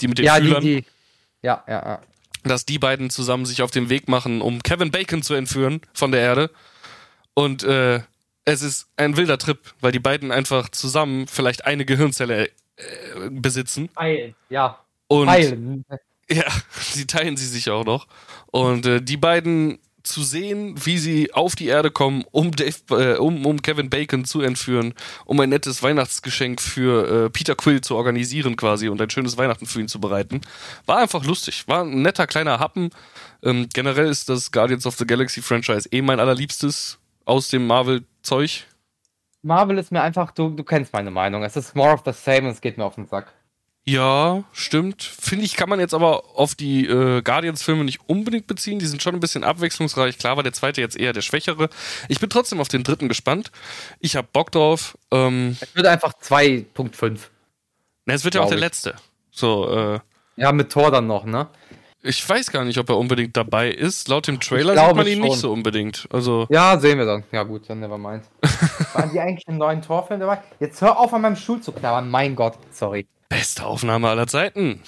[0.00, 0.84] die mit den Ja, die, Fühlern, die.
[1.42, 2.00] Ja, ja, ja.
[2.44, 6.12] Dass die beiden zusammen sich auf den Weg machen, um Kevin Bacon zu entführen von
[6.12, 6.50] der Erde.
[7.34, 8.00] Und äh,
[8.44, 13.90] es ist ein wilder Trip, weil die beiden einfach zusammen vielleicht eine Gehirnzelle äh, besitzen.
[13.98, 14.34] Heilen.
[14.48, 14.78] Ja.
[15.06, 15.84] Und Heilen.
[16.30, 16.44] ja,
[16.80, 18.06] sie teilen sie sich auch noch.
[18.46, 19.78] Und äh, die beiden
[20.08, 24.24] zu sehen, wie sie auf die Erde kommen, um, Dave, äh, um, um Kevin Bacon
[24.24, 24.94] zu entführen,
[25.24, 29.66] um ein nettes Weihnachtsgeschenk für äh, Peter Quill zu organisieren quasi und ein schönes Weihnachten
[29.66, 30.40] für ihn zu bereiten.
[30.86, 31.68] War einfach lustig.
[31.68, 32.90] War ein netter kleiner Happen.
[33.42, 38.66] Ähm, generell ist das Guardians of the Galaxy Franchise eh mein allerliebstes aus dem Marvel-Zeug.
[39.42, 41.44] Marvel ist mir einfach, du, du kennst meine Meinung.
[41.44, 43.32] Es ist more of the same und es geht mir auf den Sack.
[43.88, 45.02] Ja, stimmt.
[45.02, 48.78] Finde ich, kann man jetzt aber auf die äh, Guardians-Filme nicht unbedingt beziehen.
[48.78, 50.18] Die sind schon ein bisschen abwechslungsreich.
[50.18, 51.70] Klar war der zweite jetzt eher der schwächere.
[52.08, 53.50] Ich bin trotzdem auf den dritten gespannt.
[54.00, 54.98] Ich habe Bock drauf.
[55.10, 57.18] Ähm, Es wird einfach 2.5.
[58.04, 58.64] na, es wird ja auch der ich.
[58.64, 58.94] letzte.
[59.30, 60.00] So, äh,
[60.36, 61.48] Ja, mit Tor dann noch, ne?
[62.02, 64.08] ich weiß gar nicht, ob er unbedingt dabei ist.
[64.08, 65.22] Laut dem Trailer sieht man ihn schon.
[65.28, 66.06] nicht so unbedingt.
[66.12, 67.24] Also, Ja, sehen wir dann.
[67.32, 68.24] Ja, gut, dann never mind.
[68.92, 70.42] Waren die eigentlich im neuen Torfilm dabei?
[70.60, 72.10] Jetzt hör auf, an meinem Stuhl zu knabbern.
[72.10, 73.06] Mein Gott, sorry.
[73.28, 74.80] Beste Aufnahme aller Zeiten.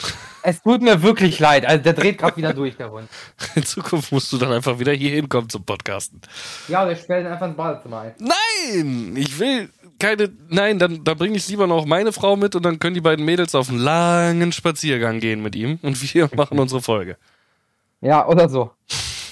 [0.42, 1.66] Es tut mir wirklich leid.
[1.66, 3.08] Also, der dreht gerade wieder durch, der Hund.
[3.54, 6.20] In Zukunft musst du dann einfach wieder hier hinkommen zum Podcasten.
[6.68, 8.14] Ja, der sperrt ihn einfach ins Badezimmer ein.
[8.18, 9.14] Nein!
[9.16, 9.68] Ich will
[9.98, 10.30] keine.
[10.48, 13.24] Nein, dann, dann bringe ich lieber noch meine Frau mit und dann können die beiden
[13.24, 17.16] Mädels auf einen langen Spaziergang gehen mit ihm und wir machen unsere Folge.
[18.00, 18.70] Ja, oder so.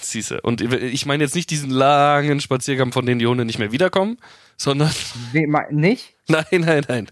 [0.02, 0.40] Siehste.
[0.42, 4.18] Und ich meine jetzt nicht diesen langen Spaziergang, von dem die Hunde nicht mehr wiederkommen,
[4.58, 4.90] sondern.
[5.32, 6.14] Ma- nicht?
[6.28, 7.08] Nein, nein, nein.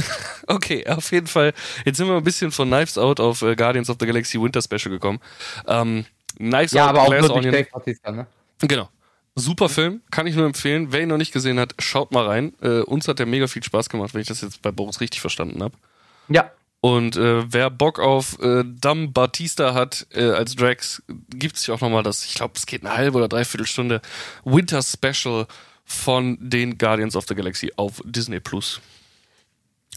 [0.46, 1.52] okay, auf jeden Fall.
[1.84, 4.62] Jetzt sind wir ein bisschen von Knives Out auf äh, Guardians of the Galaxy Winter
[4.62, 5.20] Special gekommen.
[5.66, 6.04] Ähm,
[6.36, 7.52] Knives Ja, Out, aber auch Glass Onion.
[7.52, 8.26] Dave Bautista, ne?
[8.60, 8.88] Genau.
[9.34, 10.88] Super Film, kann ich nur empfehlen.
[10.90, 12.52] Wer ihn noch nicht gesehen hat, schaut mal rein.
[12.60, 15.22] Äh, uns hat der mega viel Spaß gemacht, wenn ich das jetzt bei Boris richtig
[15.22, 15.74] verstanden habe.
[16.28, 16.50] Ja.
[16.82, 21.74] Und äh, wer Bock auf äh, Dam Batista hat äh, als Drax, gibt es ja
[21.74, 24.02] auch nochmal das, ich glaube, es geht eine halbe oder dreiviertel Stunde
[24.44, 25.46] Winter Special
[25.84, 28.80] von den Guardians of the Galaxy auf Disney Plus.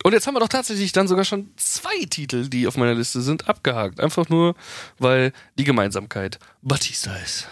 [0.04, 3.22] Und jetzt haben wir doch tatsächlich dann sogar schon zwei Titel, die auf meiner Liste
[3.22, 4.00] sind, abgehakt.
[4.00, 4.56] Einfach nur,
[5.00, 7.48] weil die Gemeinsamkeit Batista ist.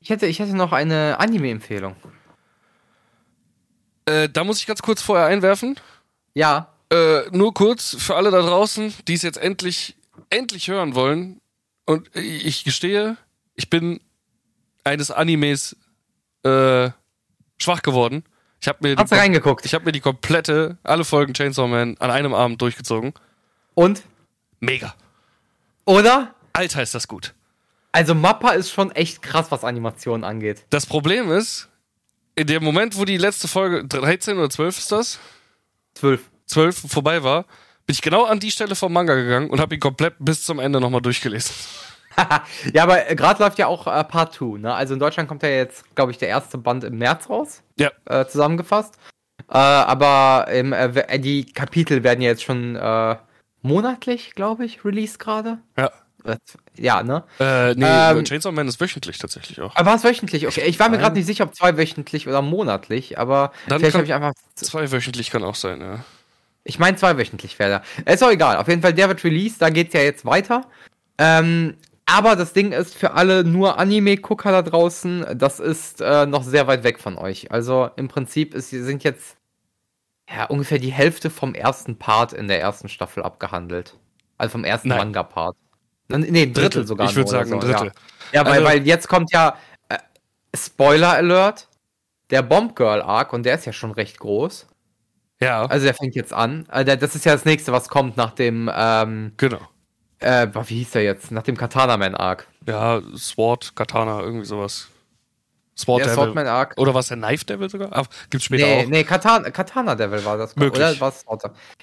[0.00, 1.96] Ich hätte, ich hätte noch eine Anime-Empfehlung.
[4.06, 5.76] Äh, da muss ich ganz kurz vorher einwerfen.
[6.34, 6.68] Ja.
[6.90, 9.96] Äh, nur kurz für alle da draußen, die es jetzt endlich,
[10.30, 11.40] endlich hören wollen.
[11.86, 13.16] Und ich gestehe,
[13.54, 14.00] ich bin
[14.84, 15.76] eines Animes
[16.42, 16.90] äh,
[17.58, 18.24] schwach geworden.
[18.64, 19.66] Ich habe mir, Hast du reingeguckt?
[19.66, 23.12] ich hab mir die komplette, alle Folgen Chainsaw Man an einem Abend durchgezogen.
[23.74, 24.02] Und?
[24.58, 24.94] Mega.
[25.84, 26.34] Oder?
[26.54, 27.34] Alter, ist das gut.
[27.92, 30.64] Also Mappa ist schon echt krass, was Animationen angeht.
[30.70, 31.68] Das Problem ist,
[32.36, 35.18] in dem Moment, wo die letzte Folge, 13 oder 12 ist das?
[35.92, 36.22] Zwölf.
[36.46, 37.42] 12 vorbei war,
[37.84, 40.58] bin ich genau an die Stelle vom Manga gegangen und habe ihn komplett bis zum
[40.58, 41.54] Ende nochmal durchgelesen.
[42.72, 44.74] ja, aber äh, gerade läuft ja auch äh, Part 2, ne?
[44.74, 47.62] Also in Deutschland kommt ja jetzt, glaube ich, der erste Band im März raus.
[47.78, 47.90] Ja.
[48.06, 48.94] Äh, zusammengefasst.
[49.48, 53.16] Äh, aber ähm, äh, die Kapitel werden ja jetzt schon äh,
[53.62, 55.58] monatlich, glaube ich, released gerade.
[55.76, 55.90] Ja.
[56.24, 56.36] Äh,
[56.76, 57.24] Ja, ne?
[57.38, 59.74] Äh, nee, Ähm, Chainsaw Man ist wöchentlich tatsächlich auch.
[59.76, 60.46] Aber war es wöchentlich?
[60.46, 63.98] Okay, ich war mir gerade nicht sicher, ob zweiwöchentlich oder monatlich, aber Dann vielleicht kann-
[64.00, 64.32] habe ich einfach.
[64.54, 65.98] Zwei wöchentlich kann auch sein, ja.
[66.66, 68.10] Ich meine, zweiwöchentlich wäre da.
[68.10, 68.56] Ist auch egal.
[68.56, 70.62] Auf jeden Fall, der wird released, da geht's ja jetzt weiter.
[71.18, 71.76] Ähm,
[72.06, 76.66] aber das Ding ist für alle nur Anime-Gucker da draußen, das ist äh, noch sehr
[76.66, 77.50] weit weg von euch.
[77.50, 79.36] Also im Prinzip ist, sind jetzt
[80.28, 83.96] ja, ungefähr die Hälfte vom ersten Part in der ersten Staffel abgehandelt.
[84.38, 84.88] Also vom ersten.
[84.88, 85.56] Manga-Part.
[86.08, 86.86] Nee, ein Drittel, Drittel.
[86.86, 87.08] sogar.
[87.08, 87.92] Ich würd nur oder sagen, ein so, Drittel.
[88.32, 89.56] Ja, ja weil, Also- weil jetzt kommt ja
[89.88, 89.98] äh,
[90.54, 91.68] Spoiler Alert,
[92.30, 94.66] der Bomb Girl Arc und der ist ja schon recht groß.
[95.40, 96.66] Ja, Also der fängt jetzt an.
[96.70, 99.60] Äh, das ist ja das nächste, was kommt nach dem, ähm, genau.
[100.24, 101.30] Äh, boah, wie hieß der jetzt?
[101.30, 102.46] Nach dem Katana Man Arc.
[102.66, 104.88] Ja, Sword, Katana, irgendwie sowas.
[105.76, 106.22] Sword Der Devil.
[106.24, 106.74] Swordman Arc.
[106.78, 107.88] Oder was der Knife Devil sogar?
[107.92, 108.88] Ah, gibt's später Nee, auch.
[108.88, 110.54] nee, Katana, Katana Devil war das.
[110.54, 110.80] Möglich.
[110.80, 111.24] Oder was?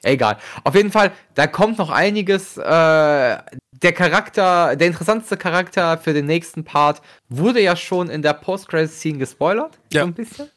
[0.01, 0.37] Egal.
[0.63, 2.57] Auf jeden Fall, da kommt noch einiges.
[2.57, 8.33] Äh, der Charakter, der interessanteste Charakter für den nächsten Part wurde ja schon in der
[8.33, 9.77] Post-Credit-Scene gespoilert.
[9.91, 10.01] Ja.
[10.01, 10.49] So ein bisschen.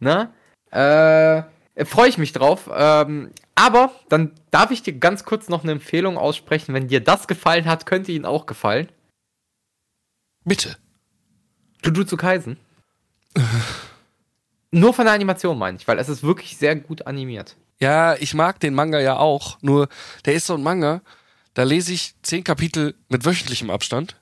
[0.00, 0.30] Ne?
[0.72, 1.42] Äh,
[1.84, 2.68] freue ich mich drauf.
[2.72, 6.74] Ähm, aber dann darf ich dir ganz kurz noch eine Empfehlung aussprechen.
[6.74, 8.88] Wenn dir das gefallen hat, könnte Ihnen auch gefallen.
[10.44, 10.76] Bitte.
[11.84, 12.56] Jujutsu Kaisen.
[14.70, 17.56] Nur von der Animation meine ich, weil es ist wirklich sehr gut animiert.
[17.80, 19.88] Ja, ich mag den Manga ja auch, nur
[20.26, 21.00] der ist so ein Manga,
[21.54, 24.16] da lese ich zehn Kapitel mit wöchentlichem Abstand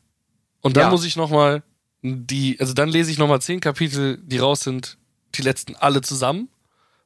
[0.61, 0.91] und dann Ja.
[0.91, 1.63] muss ich nochmal
[2.03, 4.97] die, also dann lese ich nochmal zehn Kapitel, die raus sind,
[5.35, 6.49] die letzten alle zusammen,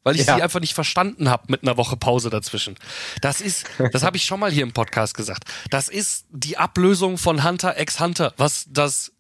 [0.05, 0.37] weil ich Ja.
[0.37, 2.77] sie einfach nicht verstanden habe mit einer Woche Pause dazwischen.
[3.21, 7.19] Das ist, das habe ich schon mal hier im Podcast gesagt, das ist die Ablösung
[7.19, 9.13] von Hunter x Hunter, was das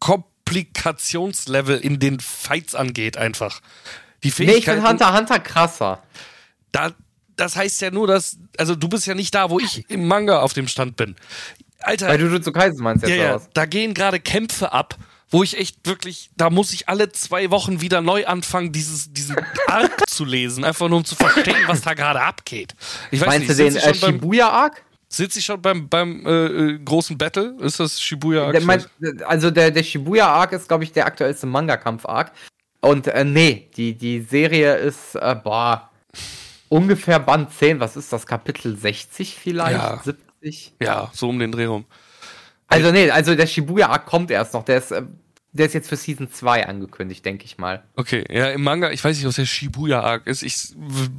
[0.00, 3.60] Komplikationslevel in den Fights angeht einfach.
[4.22, 6.02] Die Nee, ich finde Hunter x Hunter krasser.
[6.72, 6.92] da,
[7.36, 10.40] das heißt ja nur, dass, also du bist ja nicht da, wo ich im Manga
[10.40, 11.16] auf dem Stand bin.
[11.80, 13.48] Alter, Bei Jujutsu Kaisen meinst du ja, jetzt ja, was?
[13.52, 14.96] da gehen gerade Kämpfe ab,
[15.34, 19.36] wo ich echt wirklich, da muss ich alle zwei Wochen wieder neu anfangen, dieses, diesen
[19.66, 22.74] Arc zu lesen, einfach nur um zu verstehen, was da gerade abgeht.
[23.10, 24.82] Ich weiß Meinst nicht, du den äh, ich, schon beim- Shibuya Arc?
[25.08, 27.56] sitze ich schon beim, beim äh, äh, großen Battle?
[27.60, 28.64] Ist das Shibuya Der, Arc?
[28.64, 28.84] mein,
[29.24, 32.30] also der, der Shibuya Arc ist, glaube ich, der aktuellste Manga-Kampf-Arc.
[32.80, 35.90] Und äh, nee, die, die Serie ist, äh, boah,
[36.68, 37.80] ungefähr Band 10.
[37.80, 38.24] Was ist das?
[38.26, 39.78] Kapitel 60 vielleicht?
[39.78, 40.00] Ja.
[40.40, 40.74] 70?
[40.80, 41.86] ja, so um den Dreh rum.
[42.68, 44.64] Also nee, also der Shibuya Arc kommt erst noch.
[44.64, 45.02] Der ist, äh,
[45.54, 47.82] der ist jetzt für Season 2 angekündigt, denke ich mal.
[47.96, 50.42] Okay, ja, im Manga, ich weiß nicht, was der Shibuya Arc ist.
[50.42, 50.74] Ich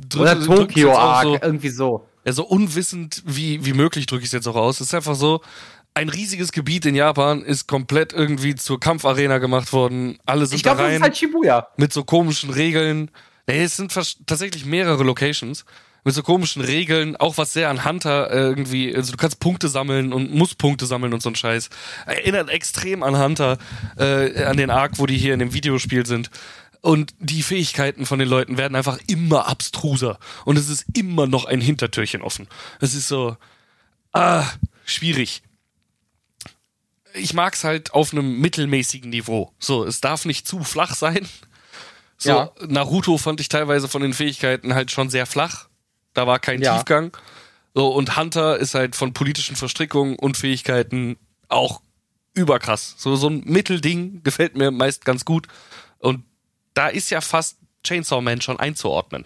[0.10, 2.08] drücke Oder Tokyo Arc, So, irgendwie so.
[2.26, 4.82] ja, so unwissend wie, wie möglich drücke ich es jetzt auch aus.
[4.82, 5.42] Es ist einfach so,
[5.94, 10.20] ein riesiges Gebiet in Japan ist komplett irgendwie zur Kampfarena gemacht worden.
[10.26, 11.68] Alle sind Ich glaube, da das ist halt Shibuya.
[11.78, 13.10] mit so komischen Regeln.
[13.48, 15.64] Nee, es sind tatsächlich mehrere Locations
[16.06, 19.68] mit so komischen Regeln, auch was sehr an Hunter äh, irgendwie, also du kannst Punkte
[19.68, 21.70] sammeln und musst Punkte sammeln und so ein Scheiß.
[22.06, 23.58] Erinnert extrem an Hunter,
[23.98, 26.30] äh, an den Arc, wo die hier in dem Videospiel sind.
[26.82, 30.20] Und die Fähigkeiten von den Leuten werden einfach immer abstruser.
[30.46, 32.48] Und es ist immer noch ein Hintertürchen offen.
[32.80, 33.36] Es ist so,
[34.14, 34.46] ah,
[34.86, 35.42] schwierig.
[37.16, 39.52] Ich mag's halt auf einem mittelmäßigen Niveau.
[39.58, 41.28] So, es darf nicht zu flach sein.
[42.20, 42.52] So, Ja.
[42.68, 45.68] Naruto fand ich teilweise von den Fähigkeiten halt schon sehr flach.
[46.16, 46.76] Da war kein Ja.
[46.78, 47.16] Tiefgang.
[47.76, 51.18] So, und Hunter ist halt von politischen Verstrickungen und Fähigkeiten
[51.50, 51.82] auch
[52.34, 52.96] überkrass.
[52.98, 55.48] So, so ein Mittelding gefällt mir meist ganz gut.
[56.00, 56.24] Und
[56.74, 59.26] da ist ja fast Chainsaw Man schon einzuordnen.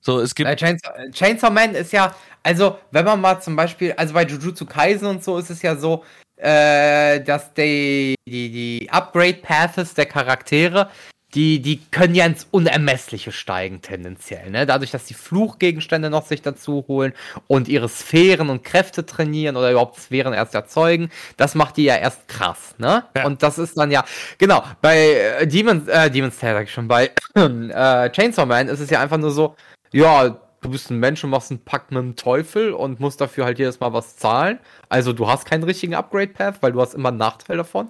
[0.00, 0.50] So, es gibt.
[0.58, 5.06] Chainsaw, Chainsaw Man ist ja, also, wenn man mal zum Beispiel, also bei Jujutsu Kaisen
[5.06, 6.04] und so ist es ja so,
[6.36, 10.90] äh, dass die, die, die Upgrade-Paths der Charaktere
[11.34, 14.50] die, die können ja ins Unermessliche steigen, tendenziell.
[14.50, 14.66] Ne?
[14.66, 17.12] Dadurch, dass die Fluchgegenstände noch sich dazu holen
[17.46, 21.96] und ihre Sphären und Kräfte trainieren oder überhaupt Sphären erst erzeugen, das macht die ja
[21.96, 22.74] erst krass.
[22.78, 23.04] Ne?
[23.16, 23.26] Ja.
[23.26, 24.04] Und das ist dann ja,
[24.38, 28.80] genau, bei äh, Demon's, äh, Demon's Tale, sag ich schon, bei äh, Chainsaw Man ist
[28.80, 29.56] es ja einfach nur so,
[29.92, 33.44] ja, du bist ein Mensch und machst einen Pakt mit dem Teufel und musst dafür
[33.44, 34.58] halt jedes Mal was zahlen.
[34.88, 37.88] Also du hast keinen richtigen Upgrade-Path, weil du hast immer einen Nachteil davon.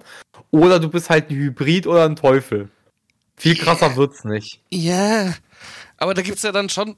[0.51, 2.69] Oder du bist halt ein Hybrid oder ein Teufel.
[3.37, 3.97] Viel krasser yeah.
[3.97, 4.61] wird's nicht.
[4.69, 5.33] Ja,
[5.97, 6.95] aber da gibt's ja dann schon,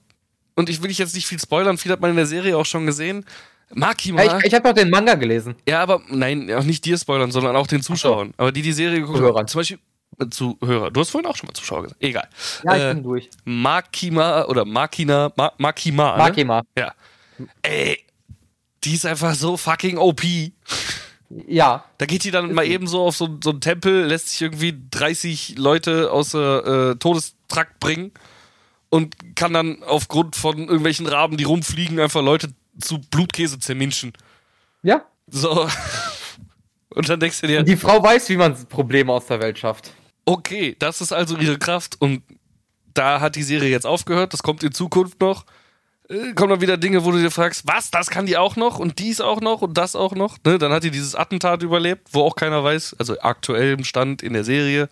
[0.56, 2.66] und ich will dich jetzt nicht viel spoilern, viel hat man in der Serie auch
[2.66, 3.26] schon gesehen.
[3.74, 4.24] Makima.
[4.24, 5.56] Ja, ich ich habe doch den Manga gelesen.
[5.68, 8.34] Ja, aber nein, auch nicht dir spoilern, sondern auch den Zuschauern.
[8.38, 9.48] Aber die die Serie geguckt haben.
[9.48, 9.80] Zum Beispiel
[10.20, 10.92] äh, Zuhörer.
[10.92, 12.02] Du hast vorhin auch schon mal Zuschauer gesagt.
[12.02, 12.28] Egal.
[12.64, 13.30] Ja, ich äh, bin durch.
[13.44, 16.12] Makima oder Makina, Ma Makima.
[16.14, 16.18] Ne?
[16.18, 16.62] Makima.
[16.78, 16.94] Ja.
[17.62, 18.00] Ey,
[18.84, 20.22] die ist einfach so fucking OP.
[21.30, 21.86] Ja.
[21.98, 24.76] Da geht die dann mal eben so auf so, so einen Tempel, lässt sich irgendwie
[24.92, 28.12] 30 Leute aus äh, Todestrakt bringen
[28.90, 32.50] und kann dann aufgrund von irgendwelchen Raben, die rumfliegen, einfach Leute
[32.80, 34.14] zu Blutkäse zerminschen.
[34.84, 35.06] Ja.
[35.28, 35.68] So.
[36.90, 37.64] Und dann denkst du dir.
[37.64, 39.92] Die Frau weiß, wie man Probleme aus der Welt schafft.
[40.26, 42.24] Okay, das ist also ihre Kraft und
[42.94, 44.34] da hat die Serie jetzt aufgehört.
[44.34, 45.46] Das kommt in Zukunft noch.
[46.10, 48.80] Äh, kommen dann wieder Dinge, wo du dir fragst, was, das kann die auch noch
[48.80, 50.38] und dies auch noch und das auch noch.
[50.46, 50.58] Ne?
[50.58, 54.34] Dann hat die dieses Attentat überlebt, wo auch keiner weiß, also aktuell im Stand in
[54.34, 54.90] der Serie,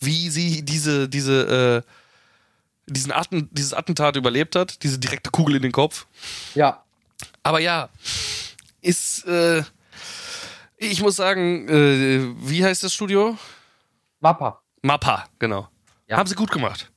[0.00, 1.90] wie sie diese, diese, äh,
[2.86, 6.06] diesen Atten, dieses Attentat überlebt hat, diese direkte Kugel in den Kopf.
[6.54, 6.82] Ja.
[7.42, 7.88] Aber ja,
[8.80, 9.62] ist, äh,
[10.76, 13.36] ich muss sagen, äh, wie heißt das Studio?
[14.20, 14.60] Mappa.
[14.82, 15.68] Mappa, genau.
[16.08, 16.16] Ja.
[16.18, 16.90] Haben sie gut gemacht.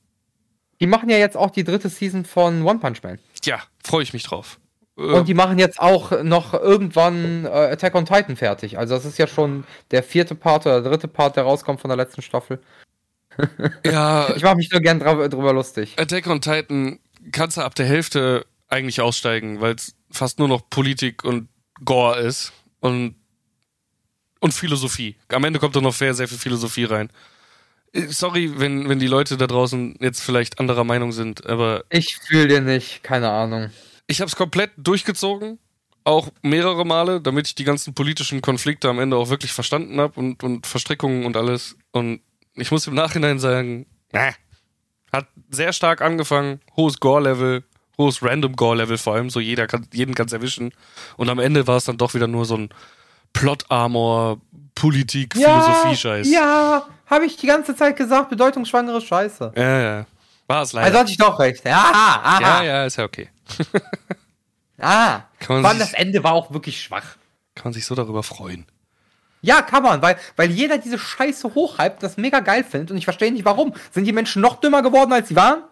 [0.80, 3.20] Die machen ja jetzt auch die dritte Season von One Punch Man.
[3.48, 4.60] Ja, freue ich mich drauf.
[4.96, 8.80] Und die machen jetzt auch noch irgendwann äh, Attack on Titan fertig.
[8.80, 11.90] Also das ist ja schon der vierte Part oder der dritte Part, der rauskommt von
[11.90, 12.60] der letzten Staffel.
[13.86, 14.30] Ja.
[14.36, 15.94] ich mache mich nur gern drüber lustig.
[16.00, 16.98] Attack on Titan
[17.32, 21.48] kannst du ab der Hälfte eigentlich aussteigen, weil es fast nur noch Politik und
[21.86, 23.14] Gore ist und
[24.40, 25.18] und Philosophie.
[25.30, 27.12] Am Ende kommt da noch sehr, sehr viel Philosophie rein.
[27.98, 31.84] Äh, sorry, wenn, wenn die Leute da draußen jetzt vielleicht anderer Meinung sind, aber.
[31.90, 33.70] Ich fühle dir nicht, keine Ahnung.
[34.08, 35.60] Ich habe es komplett durchgezogen,
[36.04, 40.18] auch mehrere Male, damit ich die ganzen politischen Konflikte am Ende auch wirklich verstanden habe
[40.20, 41.76] und, und Verstrickungen und alles.
[41.92, 42.22] Und
[42.56, 44.32] ich muss im Nachhinein sagen, äh,
[45.12, 47.64] hat sehr stark angefangen, hohes Gore-Level,
[47.98, 50.72] hohes Random Gore-Level vor allem, so jeder kann, jeden kann's erwischen.
[51.18, 52.70] Und am Ende war es dann doch wieder nur so ein
[53.34, 54.40] Plot-Armor,
[54.78, 56.32] Politik, ja, Philosophie-Scheiß.
[56.32, 59.54] Ja, habe ich die ganze Zeit gesagt, bedeutungsschwangere Scheiße.
[59.56, 60.06] Ja, ja.
[60.48, 60.86] War es leider.
[60.88, 61.66] Also hatte ich doch recht.
[61.66, 62.42] Ja, aha.
[62.42, 63.30] Ja, ja, ist ja okay.
[64.80, 67.18] ah, kann man das Ende war auch wirklich schwach.
[67.56, 68.66] Kann man sich so darüber freuen.
[69.42, 73.06] Ja, kann man, weil, weil jeder diese Scheiße hochhypt, das mega geil findet und ich
[73.06, 73.74] verstehe nicht warum.
[73.92, 75.64] Sind die Menschen noch dümmer geworden, als sie waren?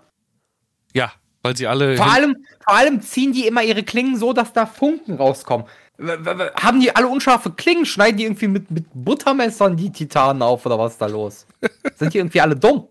[0.94, 1.96] Ja, weil sie alle.
[1.98, 5.68] Vor allem, vor allem ziehen die immer ihre Klingen so, dass da Funken rauskommen.
[5.98, 7.86] Haben die alle unscharfe Klingen?
[7.86, 11.46] Schneiden die irgendwie mit, mit Buttermessern die Titanen auf oder was ist da los?
[11.96, 12.88] Sind die irgendwie alle dumm?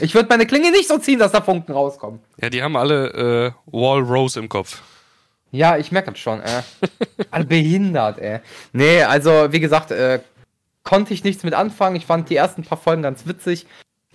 [0.00, 2.20] Ich würde meine Klinge nicht so ziehen, dass da Funken rauskommen.
[2.40, 4.82] Ja, die haben alle äh, Wall Rose im Kopf.
[5.52, 6.62] Ja, ich merke das schon, äh.
[7.30, 8.40] alle behindert, ey.
[8.72, 10.20] Nee, also, wie gesagt, äh,
[10.82, 11.96] konnte ich nichts mit anfangen.
[11.96, 13.66] Ich fand die ersten paar Folgen ganz witzig.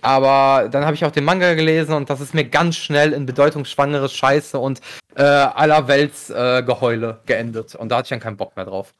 [0.02, 3.26] Aber dann habe ich auch den Manga gelesen und das ist mir ganz schnell in
[3.26, 4.80] bedeutungsschwangere Scheiße und
[5.14, 7.74] äh, allerwelts äh, Geheule geendet.
[7.74, 8.94] Und da hatte ich dann keinen Bock mehr drauf.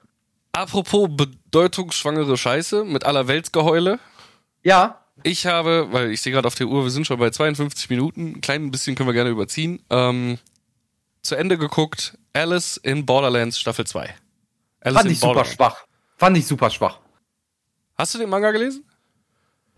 [0.52, 3.98] Apropos bedeutungsschwangere Scheiße mit allerwelts Geheule.
[4.62, 5.00] Ja.
[5.22, 8.36] Ich habe, weil ich sehe gerade auf der Uhr, wir sind schon bei 52 Minuten,
[8.36, 10.38] ein klein bisschen können wir gerne überziehen, ähm,
[11.22, 14.14] zu Ende geguckt, Alice in Borderlands Staffel 2.
[14.80, 15.84] Alice Fand ich super schwach.
[16.16, 17.00] Fand ich super schwach.
[17.98, 18.84] Hast du den Manga gelesen?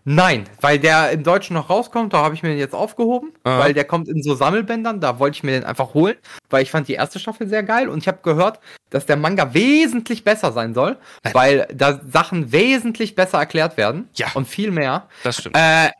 [0.05, 3.59] Nein, weil der im Deutschen noch rauskommt, da habe ich mir den jetzt aufgehoben, Aha.
[3.59, 6.15] weil der kommt in so Sammelbändern, da wollte ich mir den einfach holen,
[6.49, 9.53] weil ich fand die erste Staffel sehr geil und ich habe gehört, dass der Manga
[9.53, 10.97] wesentlich besser sein soll,
[11.33, 14.27] weil da Sachen wesentlich besser erklärt werden ja.
[14.33, 15.07] und viel mehr.
[15.23, 15.57] Das stimmt.
[15.57, 15.91] Äh,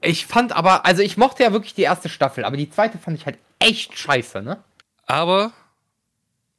[0.00, 3.18] ich fand aber, also ich mochte ja wirklich die erste Staffel, aber die zweite fand
[3.18, 4.62] ich halt echt scheiße, ne?
[5.06, 5.52] Aber,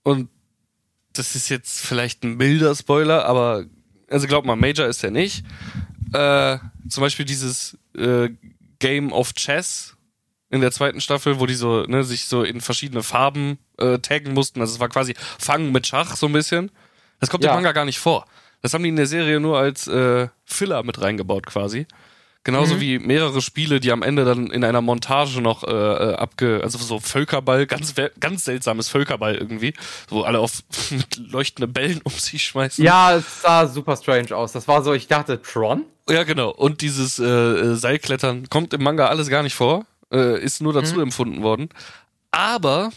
[0.04, 0.30] und
[1.14, 3.66] das ist jetzt vielleicht ein milder Spoiler, aber,
[4.10, 5.44] also glaub mal, Major ist er nicht
[6.14, 6.58] äh,
[6.90, 8.30] zum Beispiel dieses äh,
[8.80, 9.96] Game of Chess
[10.50, 14.34] in der zweiten Staffel, wo die so, ne, sich so in verschiedene Farben äh, taggen
[14.34, 14.60] mussten.
[14.60, 16.72] Also es war quasi Fangen mit Schach so ein bisschen.
[17.20, 17.52] Das kommt ja.
[17.52, 18.26] im Manga gar nicht vor.
[18.62, 21.88] Das haben die in der Serie nur als äh, Filler mit reingebaut quasi.
[22.44, 22.80] Genauso Mhm.
[22.82, 26.80] wie mehrere Spiele, die am Ende dann in einer Montage noch äh, äh, abge, also
[26.80, 29.74] so Völkerball, ganz ganz seltsames Völkerball irgendwie,
[30.10, 32.84] wo alle auf mit leuchtende Bällen um sich schmeißen.
[32.84, 34.54] Ja, es sah super strange aus.
[34.54, 35.86] Das war so, ich dachte, Tron?
[36.10, 36.50] Ja, genau.
[36.50, 40.74] Und dieses äh, äh, Seilklettern kommt im Manga alles gar nicht vor, äh, ist nur
[40.74, 41.70] dazu empfunden worden.
[42.32, 42.92] Aber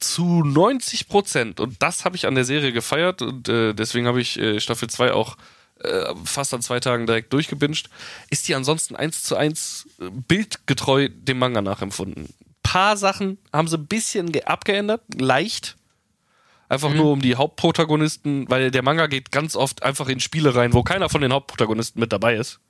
[0.00, 4.20] zu 90 Prozent, und das habe ich an der Serie gefeiert, und äh, deswegen habe
[4.20, 5.36] ich äh, Staffel 2 auch
[5.82, 7.88] äh, fast an zwei Tagen direkt durchgebinged,
[8.30, 12.28] ist die ansonsten eins zu eins äh, bildgetreu dem Manga nachempfunden.
[12.62, 15.76] Paar Sachen haben sie ein bisschen ge- abgeändert, leicht.
[16.68, 20.74] Einfach nur um die Hauptprotagonisten, weil der Manga geht ganz oft einfach in Spiele rein,
[20.74, 22.60] wo keiner von den Hauptprotagonisten mit dabei ist.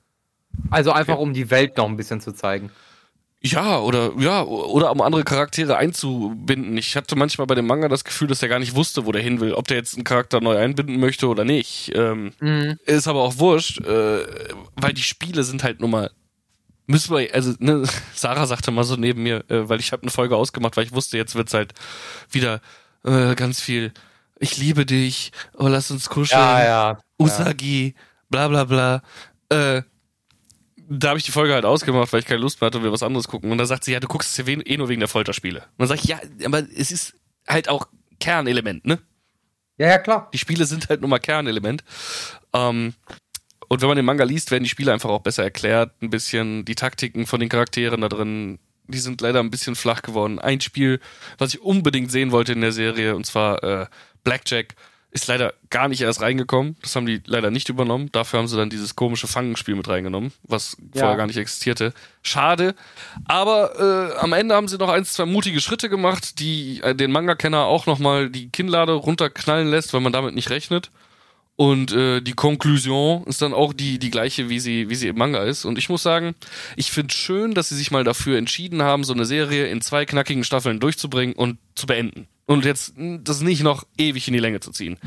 [0.69, 2.71] Also einfach, um die Welt noch ein bisschen zu zeigen.
[3.41, 6.77] Ja, oder ja, oder um andere Charaktere einzubinden.
[6.77, 9.21] Ich hatte manchmal bei dem Manga das Gefühl, dass er gar nicht wusste, wo der
[9.21, 11.91] hin will, ob der jetzt einen Charakter neu einbinden möchte oder nicht.
[11.95, 12.33] Ähm,
[12.85, 14.25] Ist aber auch wurscht, äh,
[14.75, 16.11] weil die Spiele sind halt nun mal.
[16.85, 17.83] Müssen wir, also, ne,
[18.13, 20.91] Sarah sagte mal so neben mir, äh, weil ich habe eine Folge ausgemacht, weil ich
[20.91, 21.73] wusste, jetzt wird's halt
[22.29, 22.59] wieder
[23.05, 23.93] äh, ganz viel.
[24.39, 26.41] Ich liebe dich, oh, lass uns kuscheln.
[26.65, 26.99] ja.
[27.17, 27.95] Usagi,
[28.29, 29.01] bla bla bla.
[29.49, 29.83] Äh,
[30.89, 32.91] da habe ich die Folge halt ausgemacht, weil ich keine Lust mehr hatte und wir
[32.91, 33.51] was anderes gucken.
[33.51, 35.59] Und da sagt sie, ja, du guckst es ja eh nur wegen der Folterspiele.
[35.59, 37.13] Und dann sag ich, ja, aber es ist
[37.47, 37.87] halt auch
[38.19, 38.99] Kernelement, ne?
[39.77, 40.29] Ja, ja, klar.
[40.33, 41.83] Die Spiele sind halt nun mal Kernelement.
[42.53, 42.93] Ähm,
[43.69, 45.93] und wenn man den Manga liest, werden die Spiele einfach auch besser erklärt.
[46.01, 50.01] Ein bisschen die Taktiken von den Charakteren da drin, die sind leider ein bisschen flach
[50.01, 50.39] geworden.
[50.39, 50.99] Ein Spiel,
[51.37, 53.85] was ich unbedingt sehen wollte in der Serie, und zwar äh,
[54.23, 54.75] Blackjack,
[55.11, 56.75] ist leider gar nicht erst reingekommen.
[56.81, 58.11] Das haben die leider nicht übernommen.
[58.11, 61.01] Dafür haben sie dann dieses komische Fangenspiel mit reingenommen, was Ja.
[61.01, 61.93] vorher gar nicht existierte.
[62.21, 62.75] Schade.
[63.25, 67.11] Aber äh, am Ende haben sie noch ein, zwei mutige Schritte gemacht, die äh, den
[67.11, 70.91] Manga-Kenner auch nochmal die Kinnlade runterknallen lässt, weil man damit nicht rechnet.
[71.59, 75.17] Und äh, die Konklusion ist dann auch die, die gleiche, wie sie, wie sie im
[75.17, 75.65] Manga ist.
[75.65, 76.33] Und ich muss sagen,
[76.77, 80.05] ich finde schön, dass sie sich mal dafür entschieden haben, so eine Serie in zwei
[80.05, 82.29] knackigen Staffeln durchzubringen und zu beenden.
[82.45, 84.99] Und jetzt mh, das nicht noch ewig in die Länge zu ziehen.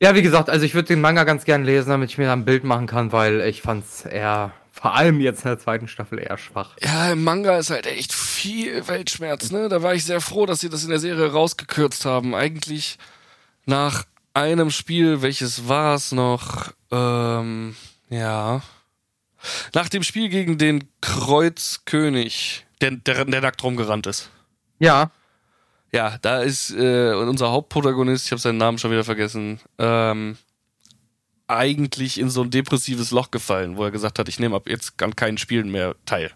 [0.00, 2.32] Ja, wie gesagt, also ich würde den Manga ganz gern lesen, damit ich mir da
[2.32, 6.20] ein Bild machen kann, weil ich fand's eher, vor allem jetzt in der zweiten Staffel,
[6.20, 6.74] eher schwach.
[6.82, 9.68] Ja, im Manga ist halt echt viel Weltschmerz, ne?
[9.68, 12.34] Da war ich sehr froh, dass sie das in der Serie rausgekürzt haben.
[12.34, 12.96] Eigentlich
[13.66, 14.04] nach
[14.34, 16.72] einem Spiel, welches war es noch?
[16.90, 17.76] Ähm,
[18.10, 18.62] ja.
[19.74, 24.30] Nach dem Spiel gegen den Kreuzkönig, der, der, der nackt rumgerannt ist.
[24.78, 25.10] Ja,
[25.92, 30.36] Ja, da ist äh, unser Hauptprotagonist, ich habe seinen Namen schon wieder vergessen, ähm,
[31.46, 35.02] eigentlich in so ein depressives Loch gefallen, wo er gesagt hat, ich nehme ab jetzt
[35.02, 36.30] an keinen Spielen mehr teil.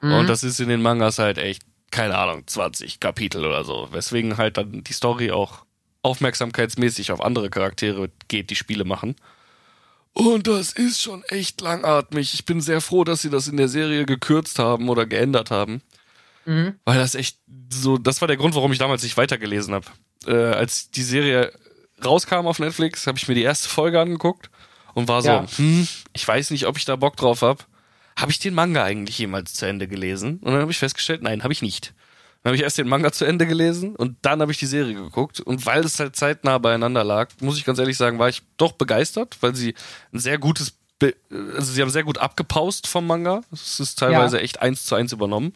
[0.00, 3.88] Und das ist in den Mangas halt echt, keine Ahnung, 20 Kapitel oder so.
[3.92, 5.65] Weswegen halt dann die Story auch
[6.06, 9.16] aufmerksamkeitsmäßig auf andere Charaktere geht, die Spiele machen.
[10.12, 12.32] Und das ist schon echt langatmig.
[12.32, 15.82] Ich bin sehr froh, dass sie das in der Serie gekürzt haben oder geändert haben.
[16.84, 17.38] Weil das echt
[17.70, 19.86] so, das war der Grund, warum ich damals nicht weitergelesen habe.
[20.26, 21.52] Äh, als die Serie
[22.04, 24.48] rauskam auf Netflix, habe ich mir die erste Folge angeguckt
[24.94, 25.46] und war so, Ja.
[25.56, 27.64] hm, ich weiß nicht, ob ich da Bock drauf habe.
[28.16, 30.38] Habe ich den Manga eigentlich jemals zu Ende gelesen?
[30.40, 31.92] Und dann habe ich festgestellt, nein, habe ich nicht.
[32.46, 34.94] Dann habe ich erst den Manga zu Ende gelesen und dann habe ich die Serie
[34.94, 35.40] geguckt.
[35.40, 38.70] Und weil es halt zeitnah beieinander lag, muss ich ganz ehrlich sagen, war ich doch
[38.70, 39.74] begeistert, weil sie
[40.12, 41.16] ein sehr gutes, Be
[41.56, 43.40] also sie haben sehr gut abgepaust vom Manga.
[43.52, 44.44] Es ist teilweise Ja.
[44.44, 45.54] echt eins zu eins übernommen.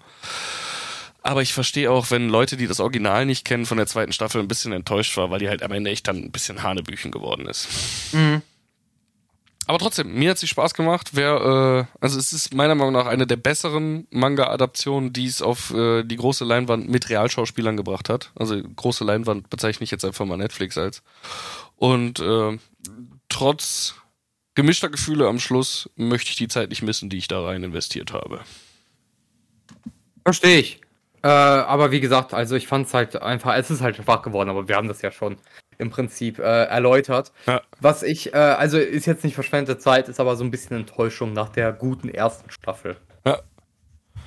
[1.22, 4.40] Aber ich verstehe auch, wenn Leute, die das Original nicht kennen, von der zweiten Staffel
[4.40, 7.46] ein bisschen enttäuscht war, weil die halt am Ende echt dann ein bisschen Hanebüchen geworden
[7.46, 7.68] ist.
[9.70, 11.10] Aber trotzdem, mir hat sie Spaß gemacht.
[11.12, 15.72] Wer, äh, also es ist meiner Meinung nach eine der besseren Manga-Adaptionen, die es auf
[15.72, 18.32] äh, die große Leinwand mit Realschauspielern gebracht hat.
[18.34, 21.04] Also große Leinwand bezeichne ich jetzt einfach mal Netflix als.
[21.76, 22.58] Und äh,
[23.28, 23.94] trotz
[24.56, 28.12] gemischter Gefühle am Schluss möchte ich die Zeit nicht missen, die ich da rein investiert
[28.12, 28.40] habe.
[30.24, 30.80] verstehe ich.
[31.22, 34.66] Äh, aber wie gesagt, also ich fand's halt einfach, es ist halt schwach geworden, aber
[34.66, 35.36] wir haben das ja schon
[35.80, 37.32] im Prinzip äh, erläutert.
[37.46, 37.62] Ja.
[37.80, 41.32] Was ich, äh, also ist jetzt nicht verschwendete Zeit, ist aber so ein bisschen Enttäuschung
[41.32, 42.96] nach der guten ersten Staffel.
[43.24, 43.40] Ja.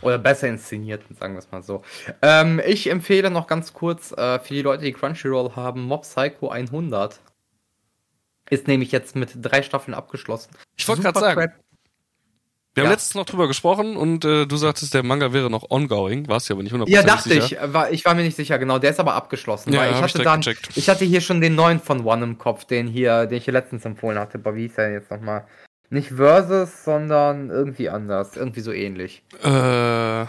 [0.01, 1.81] Oder besser inszenierten, sagen wir es mal so.
[2.21, 6.49] Ähm, ich empfehle noch ganz kurz äh, für die Leute, die Crunchyroll haben, Mob Psycho
[6.49, 7.21] 100.
[8.49, 10.51] Ist nämlich jetzt mit drei Staffeln abgeschlossen.
[10.75, 11.59] Ich wollte gerade sagen, crap-
[12.73, 12.93] wir haben Ja.
[12.93, 16.27] letztens noch drüber gesprochen und äh, du sagtest, der Manga wäre noch ongoing.
[16.27, 17.63] Warst ja aber nicht 100% Ja, dachte sicher.
[17.65, 17.73] ich.
[17.73, 18.79] War, ich war mir nicht sicher, genau.
[18.79, 19.71] Der ist aber abgeschlossen.
[19.73, 20.69] Ja, weil ich ich hatte direkt dann, gecheckt.
[20.75, 23.53] ich hatte hier schon den neuen von One im Kopf, den hier, den ich hier
[23.53, 24.37] letztens empfohlen hatte.
[24.39, 25.45] Aber wie ist der jetzt nochmal?
[25.89, 28.35] Nicht Versus, sondern irgendwie anders.
[28.35, 29.21] Irgendwie so ähnlich.
[29.43, 30.25] Äh,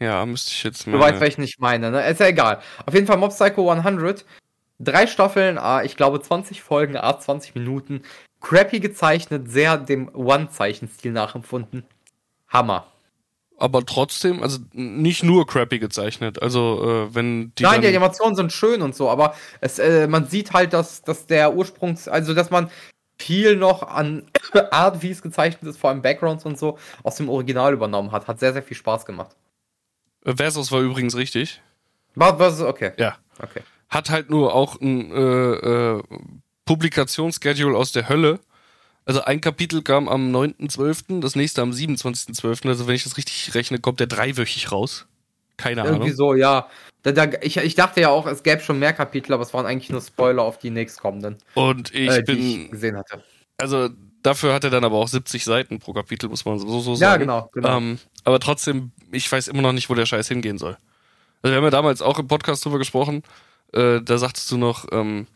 [0.00, 0.98] ja, müsste ich jetzt mal.
[0.98, 2.08] Du weißt, welchen ich meine, ne?
[2.08, 2.58] Ist ja egal.
[2.84, 4.24] Auf jeden Fall Mob Psycho 100
[4.80, 8.02] Drei Staffeln, ah, ich glaube 20 Folgen, ah, 20 Minuten.
[8.44, 11.84] Crappy gezeichnet, sehr dem One-Zeichenstil nachempfunden.
[12.46, 12.86] Hammer.
[13.56, 16.42] Aber trotzdem, also nicht nur crappy gezeichnet.
[16.42, 17.62] Also äh, wenn die.
[17.62, 21.26] Nein, die Animationen sind schön und so, aber es, äh, man sieht halt, dass, dass
[21.26, 22.70] der Ursprungs, also dass man
[23.18, 24.26] viel noch an
[24.70, 28.26] Art, wie es gezeichnet ist, vor allem Backgrounds und so, aus dem Original übernommen hat.
[28.28, 29.34] Hat sehr, sehr viel Spaß gemacht.
[30.22, 31.62] Versus war übrigens richtig.
[32.14, 32.92] Was, was, okay.
[32.98, 33.16] Ja.
[33.38, 33.62] Okay.
[33.88, 36.02] Hat halt nur auch ein äh, äh,
[36.64, 38.40] Publikationsschedule aus der Hölle.
[39.06, 42.68] Also ein Kapitel kam am 9.12., das nächste am 27.12.
[42.68, 45.06] Also wenn ich das richtig rechne, kommt der dreiwöchig raus.
[45.56, 46.16] Keine Irgendwie Ahnung.
[46.16, 46.68] so, ja.
[47.02, 49.66] Da, da, ich, ich dachte ja auch, es gäbe schon mehr Kapitel, aber es waren
[49.66, 53.22] eigentlich nur Spoiler auf die nächstkommenden, Und ich äh, bin, ich gesehen hatte.
[53.58, 53.90] also
[54.22, 57.12] dafür hat er dann aber auch 70 Seiten pro Kapitel, muss man so, so sagen.
[57.12, 57.76] Ja, genau, genau.
[57.76, 60.76] Ähm, aber trotzdem, ich weiß immer noch nicht, wo der Scheiß hingehen soll.
[61.42, 63.22] Also wir haben ja damals auch im Podcast drüber gesprochen.
[63.74, 65.26] Äh, da sagtest du noch, ähm,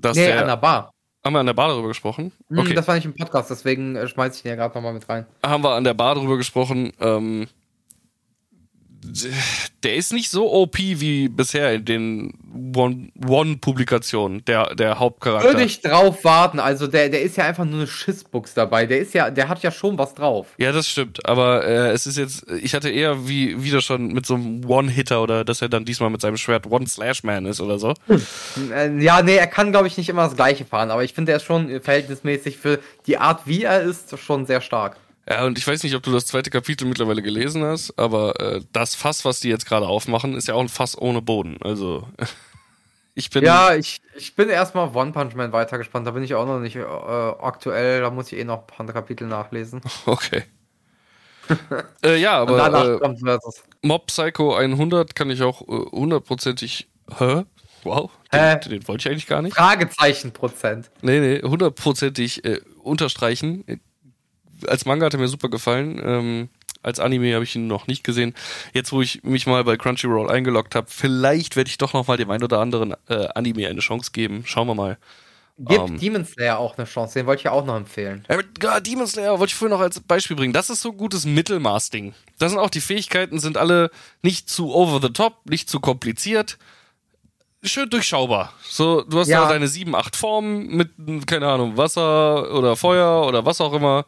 [0.00, 0.40] dass nee, der.
[0.40, 0.90] an der Bar.
[1.24, 2.32] haben wir an der Bar darüber gesprochen?
[2.48, 2.74] Hm, Okay.
[2.74, 5.26] Das war nicht im Podcast, deswegen äh, schmeiß ich den ja gerade nochmal mit rein.
[5.44, 6.92] haben wir an der Bar drüber gesprochen.
[7.00, 7.46] Ähm,
[9.82, 12.34] der ist nicht so OP wie bisher in den
[12.74, 15.48] One- One-Publikationen, der, der Hauptcharakter.
[15.48, 18.86] Würde ich drauf warten, also der, der ist ja einfach nur eine Schissbuchs dabei.
[18.86, 20.48] Der ist ja, der hat ja schon was drauf.
[20.58, 21.26] Ja, das stimmt.
[21.26, 25.22] Aber äh, es ist jetzt, ich hatte eher wie wieder schon mit so einem One-Hitter
[25.22, 27.94] oder dass er dann diesmal mit seinem Schwert One-Slash-Man ist oder so.
[28.72, 31.32] Äh, ja, nee, er kann, glaube ich, nicht immer das gleiche fahren, aber ich finde,
[31.32, 34.96] er ist schon verhältnismäßig für die Art, wie er ist, schon sehr stark.
[35.28, 38.60] Ja, und ich weiß nicht, ob du das zweite Kapitel mittlerweile gelesen hast, aber äh,
[38.72, 41.56] das Fass, was die jetzt gerade aufmachen, ist ja auch ein Fass ohne Boden.
[41.62, 42.06] Also
[43.14, 43.42] ich bin.
[43.42, 46.76] Ja, ich, ich bin erstmal One Punch Man weitergespannt, da bin ich auch noch nicht
[46.76, 49.80] äh, aktuell, da muss ich eh noch ein paar Kapitel nachlesen.
[50.06, 50.42] Okay.
[52.02, 53.38] äh, ja, aber äh.
[53.82, 56.88] Mob Psycho 100 kann ich auch äh, hundertprozentig.
[57.18, 57.44] Hä?
[57.82, 59.54] Wow, den, den wollte ich eigentlich gar nicht.
[59.54, 60.90] Fragezeichen Prozent.
[61.02, 63.62] Nee, nee, hundertprozentig äh, unterstreichen.
[64.68, 66.00] Als Manga hat er mir super gefallen.
[66.04, 66.48] Ähm,
[66.82, 68.34] als Anime habe ich ihn noch nicht gesehen.
[68.74, 72.16] Jetzt, wo ich mich mal bei Crunchyroll eingeloggt habe, vielleicht werde ich doch noch mal
[72.18, 74.42] dem einen oder anderen äh, Anime eine Chance geben.
[74.46, 74.98] Schauen wir mal.
[75.56, 75.98] Gib Ähm.
[75.98, 78.24] Demon Slayer auch eine Chance, den wollte ich ja auch noch empfehlen.
[78.28, 80.52] Ja, ja, Demon Slayer wollte ich vorhin noch als Beispiel bringen.
[80.52, 82.12] Das ist so gutes Mittelmaß-Ding.
[82.38, 83.90] Da sind auch die Fähigkeiten, sind alle
[84.22, 86.58] nicht zu over the top, nicht zu kompliziert.
[87.62, 88.52] Schön durchschaubar.
[88.68, 89.42] So, du hast Ja.
[89.44, 90.90] da deine sieben, acht Formen mit,
[91.26, 94.04] keine Ahnung, Wasser oder Feuer oder was auch immer.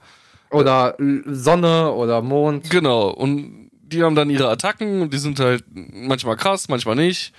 [0.50, 2.70] Oder Sonne oder Mond.
[2.70, 3.10] Genau.
[3.10, 7.32] Und die haben dann ihre Attacken und die sind halt manchmal krass, manchmal nicht.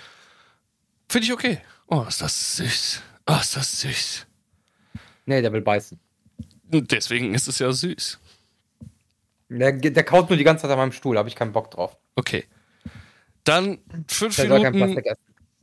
[1.10, 1.60] Finde ich okay.
[1.88, 3.02] Oh, ist das süß.
[3.28, 4.28] Oh, ist das süß.
[5.26, 6.00] Nee, der will beißen.
[6.72, 8.20] Und deswegen ist es ja süß.
[9.50, 11.98] Der, der kaut nur die ganze Zeit an meinem Stuhl, habe ich keinen Bock drauf.
[12.16, 12.46] Okay.
[13.44, 15.02] Dann fünf Der Minuten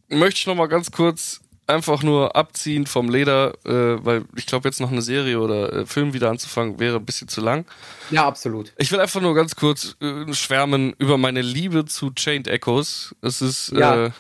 [0.09, 4.69] möchte ich noch mal ganz kurz einfach nur abziehen vom Leder, äh, weil ich glaube
[4.69, 7.65] jetzt noch eine Serie oder äh, Film wieder anzufangen wäre ein bisschen zu lang.
[8.11, 8.73] Ja, absolut.
[8.79, 13.15] Ich will einfach nur ganz kurz äh, schwärmen über meine Liebe zu Chained Echoes.
[13.23, 14.07] Es ist Ja.
[14.07, 14.11] äh,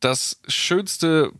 [0.00, 1.30] das schönste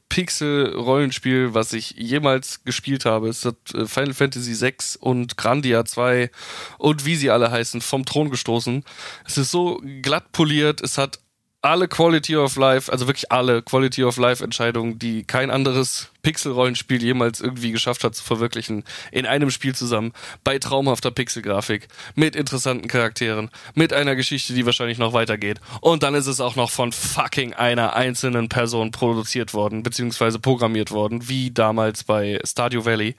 [0.54, 3.28] Pixel-Rollenspiel, was ich jemals gespielt habe.
[3.28, 6.30] Es hat äh, Final Fantasy VI und Grandia 2
[6.78, 8.84] und wie sie alle heißen, vom Thron gestoßen.
[9.26, 11.20] Es ist so glatt poliert, es hat
[11.62, 17.02] alle Quality of Life, also wirklich alle Quality of Life Entscheidungen, die kein anderes Pixel-Rollenspiel
[17.02, 22.88] jemals irgendwie geschafft hat zu verwirklichen, in einem Spiel zusammen, bei traumhafter Pixel-Grafik, mit interessanten
[22.88, 25.60] Charakteren, mit einer Geschichte, die wahrscheinlich noch weitergeht.
[25.80, 30.90] Und dann ist es auch noch von fucking einer einzelnen Person produziert worden, beziehungsweise programmiert
[30.90, 33.16] worden, wie damals bei Stardew Valley.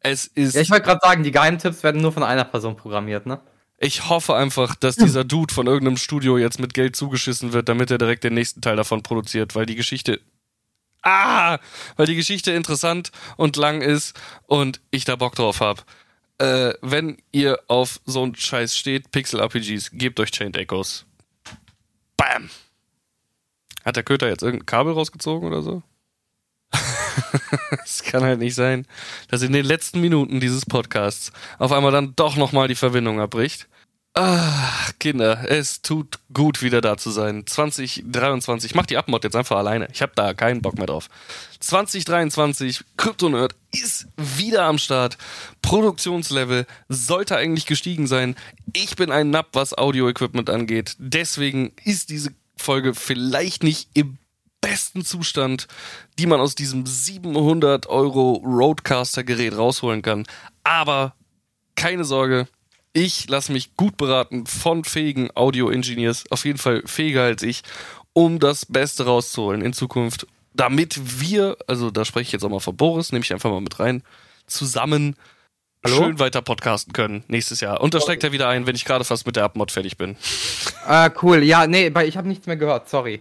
[0.00, 3.26] Es ist Ja, ich wollte gerade sagen, die Geheimtipps werden nur von einer Person programmiert,
[3.26, 3.40] ne?
[3.82, 7.90] Ich hoffe einfach, dass dieser Dude von irgendeinem Studio jetzt mit Geld zugeschissen wird, damit
[7.90, 10.20] er direkt den nächsten Teil davon produziert, weil die Geschichte.
[11.02, 11.58] Ah!
[11.96, 15.84] Weil die Geschichte interessant und lang ist und ich da Bock drauf hab.
[16.38, 21.04] Äh, wenn ihr auf so einen Scheiß steht, Pixel-RPGs, gebt euch Chained Echoes.
[22.16, 22.50] Bam!
[23.84, 25.82] Hat der Köter jetzt irgendein Kabel rausgezogen oder so?
[27.84, 28.86] Es kann halt nicht sein,
[29.28, 33.68] dass in den letzten Minuten dieses Podcasts auf einmal dann doch nochmal die Verbindung abbricht.
[34.14, 37.46] Ach, Kinder, es tut gut, wieder da zu sein.
[37.46, 39.88] 2023, mach die Abmod jetzt einfach alleine.
[39.90, 41.08] Ich habe da keinen Bock mehr drauf.
[41.60, 45.16] 2023, Kryptonerd ist wieder am Start.
[45.62, 48.36] Produktionslevel sollte eigentlich gestiegen sein.
[48.74, 50.94] Ich bin ein Napp, was Audio-Equipment angeht.
[50.98, 54.18] Deswegen ist diese Folge vielleicht nicht im
[54.60, 55.68] besten Zustand,
[56.18, 60.26] die man aus diesem 700 Euro Roadcaster-Gerät rausholen kann.
[60.64, 61.14] Aber
[61.76, 62.46] keine Sorge,
[62.92, 67.62] ich lasse mich gut beraten von fähigen Audio-Engineers, auf jeden Fall fähiger als ich,
[68.12, 70.26] um das Beste rauszuholen in Zukunft.
[70.54, 73.62] damit wir, also da spreche ich jetzt auch mal von Boris, nehme ich einfach mal
[73.62, 74.02] mit rein,
[74.46, 75.16] zusammen
[75.84, 75.96] Hallo?
[75.96, 77.80] schön weiter podcasten können nächstes Jahr.
[77.80, 80.16] Und das steigt er wieder ein, wenn ich gerade fast mit der Abmod fertig bin.
[80.86, 81.42] Äh, cool.
[81.42, 83.20] Ja, nee, ich habe nichts mehr gehört, sorry.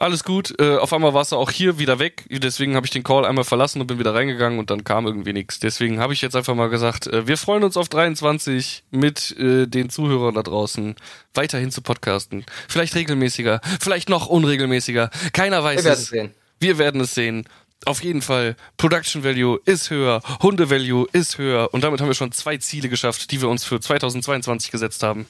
[0.00, 3.02] Alles gut, äh, auf einmal warst du auch hier wieder weg, deswegen habe ich den
[3.02, 5.58] Call einmal verlassen und bin wieder reingegangen und dann kam irgendwie nichts.
[5.58, 9.66] Deswegen habe ich jetzt einfach mal gesagt, äh, wir freuen uns auf 23 mit äh,
[9.66, 10.94] den Zuhörern da draußen
[11.34, 12.44] weiterhin zu podcasten.
[12.68, 16.06] Vielleicht regelmäßiger, vielleicht noch unregelmäßiger, keiner weiß Wir werden es.
[16.06, 16.34] sehen.
[16.60, 17.48] Wir werden es sehen.
[17.84, 22.14] Auf jeden Fall, Production Value ist höher, Hunde Value ist höher und damit haben wir
[22.14, 25.26] schon zwei Ziele geschafft, die wir uns für 2022 gesetzt haben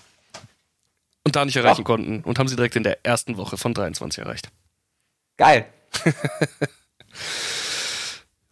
[1.28, 1.86] und da nicht erreichen Ach.
[1.86, 4.48] konnten und haben sie direkt in der ersten Woche von 23 erreicht.
[5.36, 5.66] Geil.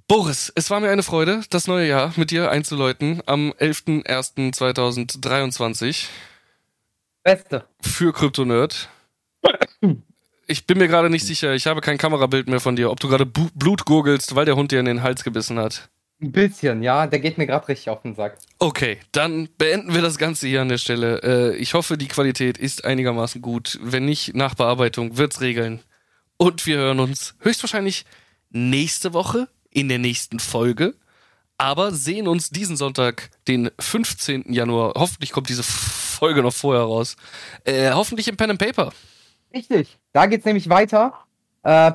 [0.09, 6.09] Boris, es war mir eine Freude, das neue Jahr mit dir einzuläuten am 11.01.2023
[7.24, 7.64] Beste.
[7.81, 8.91] für Kryptonerd.
[10.47, 13.09] Ich bin mir gerade nicht sicher, ich habe kein Kamerabild mehr von dir, ob du
[13.09, 15.89] gerade Blut gurgelst, weil der Hund dir in den Hals gebissen hat.
[16.21, 17.07] Ein bisschen, ja.
[17.07, 18.39] Der geht mir gerade richtig auf den Sack.
[18.59, 21.23] Okay, dann beenden wir das Ganze hier an der Stelle.
[21.23, 23.79] Äh, ich hoffe, die Qualität ist einigermaßen gut.
[23.83, 25.83] Wenn nicht, nach Bearbeitung wird's regeln.
[26.39, 28.07] Und wir hören uns höchstwahrscheinlich
[28.51, 30.95] nächste Woche in der nächsten Folge.
[31.59, 34.53] Aber sehen uns diesen Sonntag, den 15.
[34.53, 34.95] Januar.
[34.97, 37.17] Hoffentlich kommt diese Folge noch vorher raus.
[37.64, 38.93] Äh, hoffentlich im Pen and Paper.
[39.53, 39.99] Richtig.
[40.12, 41.14] Da geht's nämlich weiter.
[41.62, 41.93] Äh,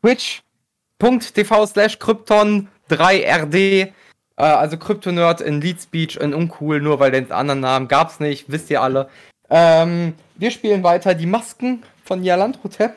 [0.00, 3.54] Twitch.tv slash Krypton 3RD.
[3.54, 3.92] Äh,
[4.36, 8.70] also Kryptonerd in Lead Speech in Uncool, nur weil den anderen Namen gab's nicht, wisst
[8.70, 9.08] ihr alle.
[9.50, 12.96] Ähm, wir spielen weiter die Masken von Yalandrotep.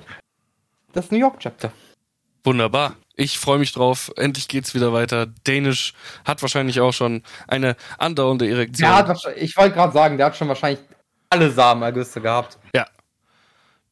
[0.93, 1.71] Das New York Chapter.
[2.43, 2.95] Wunderbar.
[3.15, 4.11] Ich freue mich drauf.
[4.17, 5.27] Endlich geht's wieder weiter.
[5.43, 5.93] Danish
[6.25, 8.89] hat wahrscheinlich auch schon eine andauernde Erektion.
[8.89, 10.83] Wahrscheinlich, ich wollte gerade sagen, der hat schon wahrscheinlich
[11.29, 12.57] alle Samenergüsse gehabt.
[12.75, 12.85] Ja.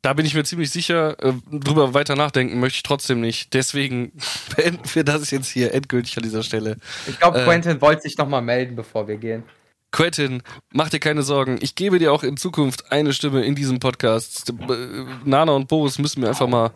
[0.01, 3.53] Da bin ich mir ziemlich sicher, äh, drüber weiter nachdenken möchte ich trotzdem nicht.
[3.53, 4.13] Deswegen
[4.55, 6.77] beenden wir das jetzt hier endgültig an dieser Stelle.
[7.07, 7.45] Ich glaube, Äh.
[7.45, 9.43] Quentin wollte sich nochmal melden, bevor wir gehen.
[9.91, 11.57] Quentin, mach dir keine Sorgen.
[11.61, 14.51] Ich gebe dir auch in Zukunft eine Stimme in diesem Podcast.
[14.51, 16.71] Äh, Nana und Boris müssen mir einfach mal,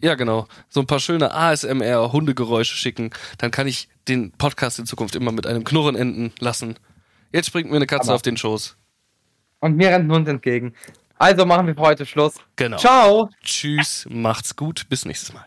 [0.00, 3.10] ja genau, so ein paar schöne ASMR-Hundegeräusche schicken.
[3.38, 6.76] Dann kann ich den Podcast in Zukunft immer mit einem Knurren enden lassen.
[7.32, 8.76] Jetzt springt mir eine Katze Aber- auf den Schoß.
[9.60, 10.74] Und mir rennt ein Hund entgegen.
[11.18, 12.34] Also machen wir für heute Schluss.
[12.56, 12.76] Genau.
[12.76, 13.28] Ciao!
[13.42, 15.46] Tschüss, macht's gut, bis nächstes Mal.